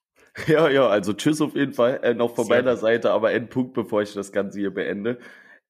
Ja, 0.47 0.71
ja, 0.71 0.87
also 0.87 1.13
Tschüss 1.13 1.41
auf 1.41 1.57
jeden 1.57 1.73
Fall, 1.73 1.99
äh, 2.05 2.15
noch 2.15 2.37
von 2.37 2.45
Sehr 2.45 2.59
meiner 2.59 2.75
gut. 2.75 2.81
Seite, 2.81 3.11
aber 3.11 3.29
ein 3.29 3.49
Punkt, 3.49 3.75
bevor 3.75 4.03
ich 4.03 4.15
das 4.15 4.31
Ganze 4.31 4.61
hier 4.61 4.73
beende. 4.73 5.19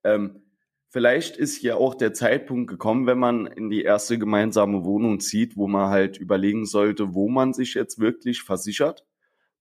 Ähm, 0.04 0.42
vielleicht 0.90 1.38
ist 1.38 1.56
hier 1.56 1.78
auch 1.78 1.94
der 1.94 2.12
Zeitpunkt 2.12 2.68
gekommen, 2.68 3.06
wenn 3.06 3.18
man 3.18 3.46
in 3.46 3.70
die 3.70 3.82
erste 3.82 4.18
gemeinsame 4.18 4.84
Wohnung 4.84 5.18
zieht, 5.18 5.56
wo 5.56 5.66
man 5.66 5.88
halt 5.88 6.18
überlegen 6.18 6.66
sollte, 6.66 7.14
wo 7.14 7.30
man 7.30 7.54
sich 7.54 7.72
jetzt 7.72 8.00
wirklich 8.00 8.42
versichert. 8.42 9.06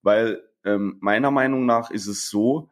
Weil 0.02 0.44
ähm, 0.66 0.98
meiner 1.00 1.32
Meinung 1.32 1.66
nach 1.66 1.92
ist 1.92 2.08
es 2.08 2.30
so, 2.30 2.70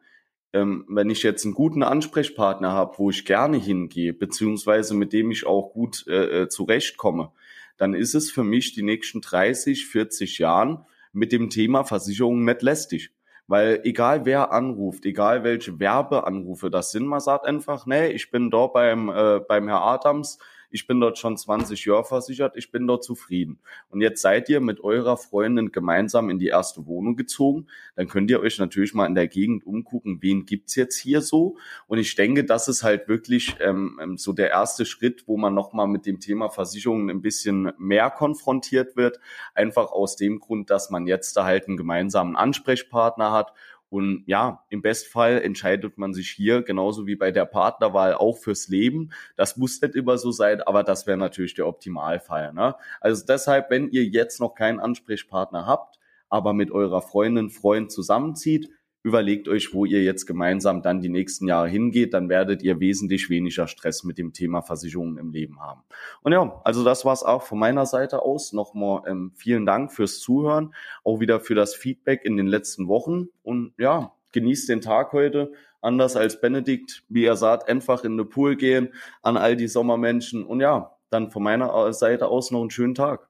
ähm, 0.52 0.84
wenn 0.88 1.10
ich 1.10 1.22
jetzt 1.22 1.44
einen 1.44 1.54
guten 1.54 1.82
Ansprechpartner 1.82 2.72
habe, 2.72 2.98
wo 2.98 3.10
ich 3.10 3.24
gerne 3.24 3.56
hingehe, 3.56 4.12
beziehungsweise 4.12 4.94
mit 4.94 5.12
dem 5.12 5.30
ich 5.30 5.46
auch 5.46 5.72
gut 5.72 6.06
äh, 6.08 6.42
äh 6.42 6.48
zurechtkomme, 6.48 7.32
dann 7.78 7.94
ist 7.94 8.14
es 8.14 8.30
für 8.30 8.44
mich 8.44 8.74
die 8.74 8.82
nächsten 8.82 9.20
30, 9.20 9.86
40 9.86 10.38
Jahren 10.38 10.84
mit 11.12 11.32
dem 11.32 11.48
Thema 11.48 11.84
Versicherung 11.84 12.44
nicht 12.44 12.62
lästig. 12.62 13.10
Weil 13.46 13.80
egal 13.84 14.26
wer 14.26 14.52
anruft, 14.52 15.06
egal 15.06 15.42
welche 15.42 15.80
Werbeanrufe 15.80 16.68
das 16.68 16.90
sind, 16.90 17.06
man 17.06 17.20
sagt 17.20 17.46
einfach, 17.46 17.86
nee, 17.86 18.08
ich 18.08 18.30
bin 18.30 18.50
dort 18.50 18.74
beim, 18.74 19.08
äh, 19.08 19.40
beim 19.40 19.68
Herr 19.68 19.80
Adams, 19.80 20.38
ich 20.70 20.86
bin 20.86 21.00
dort 21.00 21.18
schon 21.18 21.36
20 21.36 21.84
Jahre 21.84 22.04
versichert, 22.04 22.56
ich 22.56 22.70
bin 22.70 22.86
dort 22.86 23.04
zufrieden. 23.04 23.58
Und 23.90 24.00
jetzt 24.00 24.22
seid 24.22 24.48
ihr 24.48 24.60
mit 24.60 24.80
eurer 24.80 25.16
Freundin 25.16 25.72
gemeinsam 25.72 26.30
in 26.30 26.38
die 26.38 26.48
erste 26.48 26.86
Wohnung 26.86 27.16
gezogen, 27.16 27.66
dann 27.96 28.08
könnt 28.08 28.30
ihr 28.30 28.40
euch 28.40 28.58
natürlich 28.58 28.94
mal 28.94 29.06
in 29.06 29.14
der 29.14 29.28
Gegend 29.28 29.66
umgucken, 29.66 30.18
wen 30.20 30.46
gibt's 30.46 30.74
jetzt 30.74 30.98
hier 30.98 31.20
so. 31.20 31.56
Und 31.86 31.98
ich 31.98 32.14
denke, 32.14 32.44
das 32.44 32.68
ist 32.68 32.82
halt 32.82 33.08
wirklich 33.08 33.56
ähm, 33.60 33.98
ähm 34.02 34.16
so 34.18 34.32
der 34.32 34.50
erste 34.50 34.84
Schritt, 34.84 35.24
wo 35.26 35.36
man 35.36 35.54
nochmal 35.54 35.86
mit 35.86 36.06
dem 36.06 36.20
Thema 36.20 36.50
Versicherungen 36.50 37.10
ein 37.10 37.22
bisschen 37.22 37.72
mehr 37.78 38.10
konfrontiert 38.10 38.96
wird. 38.96 39.20
Einfach 39.54 39.90
aus 39.90 40.16
dem 40.16 40.40
Grund, 40.40 40.70
dass 40.70 40.90
man 40.90 41.06
jetzt 41.06 41.36
da 41.36 41.44
halt 41.44 41.68
einen 41.68 41.76
gemeinsamen 41.76 42.36
Ansprechpartner 42.36 43.32
hat 43.32 43.52
und 43.90 44.24
ja, 44.26 44.64
im 44.68 44.82
Bestfall 44.82 45.40
entscheidet 45.40 45.96
man 45.96 46.12
sich 46.12 46.30
hier, 46.30 46.62
genauso 46.62 47.06
wie 47.06 47.16
bei 47.16 47.30
der 47.30 47.46
Partnerwahl, 47.46 48.14
auch 48.14 48.36
fürs 48.36 48.68
Leben. 48.68 49.10
Das 49.36 49.56
muss 49.56 49.80
nicht 49.80 49.94
immer 49.94 50.18
so 50.18 50.30
sein, 50.30 50.60
aber 50.60 50.82
das 50.82 51.06
wäre 51.06 51.16
natürlich 51.16 51.54
der 51.54 51.66
Optimalfall. 51.66 52.52
Ne? 52.52 52.74
Also 53.00 53.24
deshalb, 53.26 53.70
wenn 53.70 53.88
ihr 53.90 54.04
jetzt 54.04 54.40
noch 54.40 54.54
keinen 54.54 54.78
Ansprechpartner 54.78 55.66
habt, 55.66 55.98
aber 56.28 56.52
mit 56.52 56.70
eurer 56.70 57.00
Freundin, 57.00 57.48
Freund 57.48 57.90
zusammenzieht, 57.90 58.70
überlegt 59.02 59.48
euch, 59.48 59.72
wo 59.72 59.84
ihr 59.84 60.02
jetzt 60.02 60.26
gemeinsam 60.26 60.82
dann 60.82 61.00
die 61.00 61.08
nächsten 61.08 61.46
Jahre 61.46 61.68
hingeht, 61.68 62.14
dann 62.14 62.28
werdet 62.28 62.62
ihr 62.62 62.80
wesentlich 62.80 63.30
weniger 63.30 63.66
Stress 63.68 64.04
mit 64.04 64.18
dem 64.18 64.32
Thema 64.32 64.62
Versicherungen 64.62 65.18
im 65.18 65.30
Leben 65.30 65.60
haben. 65.60 65.82
Und 66.22 66.32
ja, 66.32 66.60
also 66.64 66.84
das 66.84 67.04
war's 67.04 67.22
auch 67.22 67.42
von 67.42 67.58
meiner 67.58 67.86
Seite 67.86 68.22
aus. 68.22 68.52
Nochmal 68.52 69.02
ähm, 69.06 69.32
vielen 69.36 69.66
Dank 69.66 69.92
fürs 69.92 70.18
Zuhören, 70.18 70.74
auch 71.04 71.20
wieder 71.20 71.40
für 71.40 71.54
das 71.54 71.74
Feedback 71.74 72.24
in 72.24 72.36
den 72.36 72.46
letzten 72.46 72.88
Wochen 72.88 73.28
und 73.42 73.72
ja, 73.78 74.12
genießt 74.32 74.68
den 74.68 74.80
Tag 74.80 75.12
heute. 75.12 75.52
Anders 75.80 76.16
als 76.16 76.40
Benedikt, 76.40 77.04
wie 77.08 77.24
er 77.24 77.36
sagt, 77.36 77.68
einfach 77.68 78.02
in 78.02 78.16
den 78.16 78.28
Pool 78.28 78.56
gehen 78.56 78.92
an 79.22 79.36
all 79.36 79.56
die 79.56 79.68
Sommermenschen 79.68 80.44
und 80.44 80.60
ja, 80.60 80.96
dann 81.10 81.30
von 81.30 81.42
meiner 81.42 81.92
Seite 81.92 82.28
aus 82.28 82.50
noch 82.50 82.60
einen 82.60 82.70
schönen 82.70 82.94
Tag. 82.94 83.28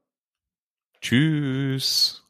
Tschüss. 1.00 2.27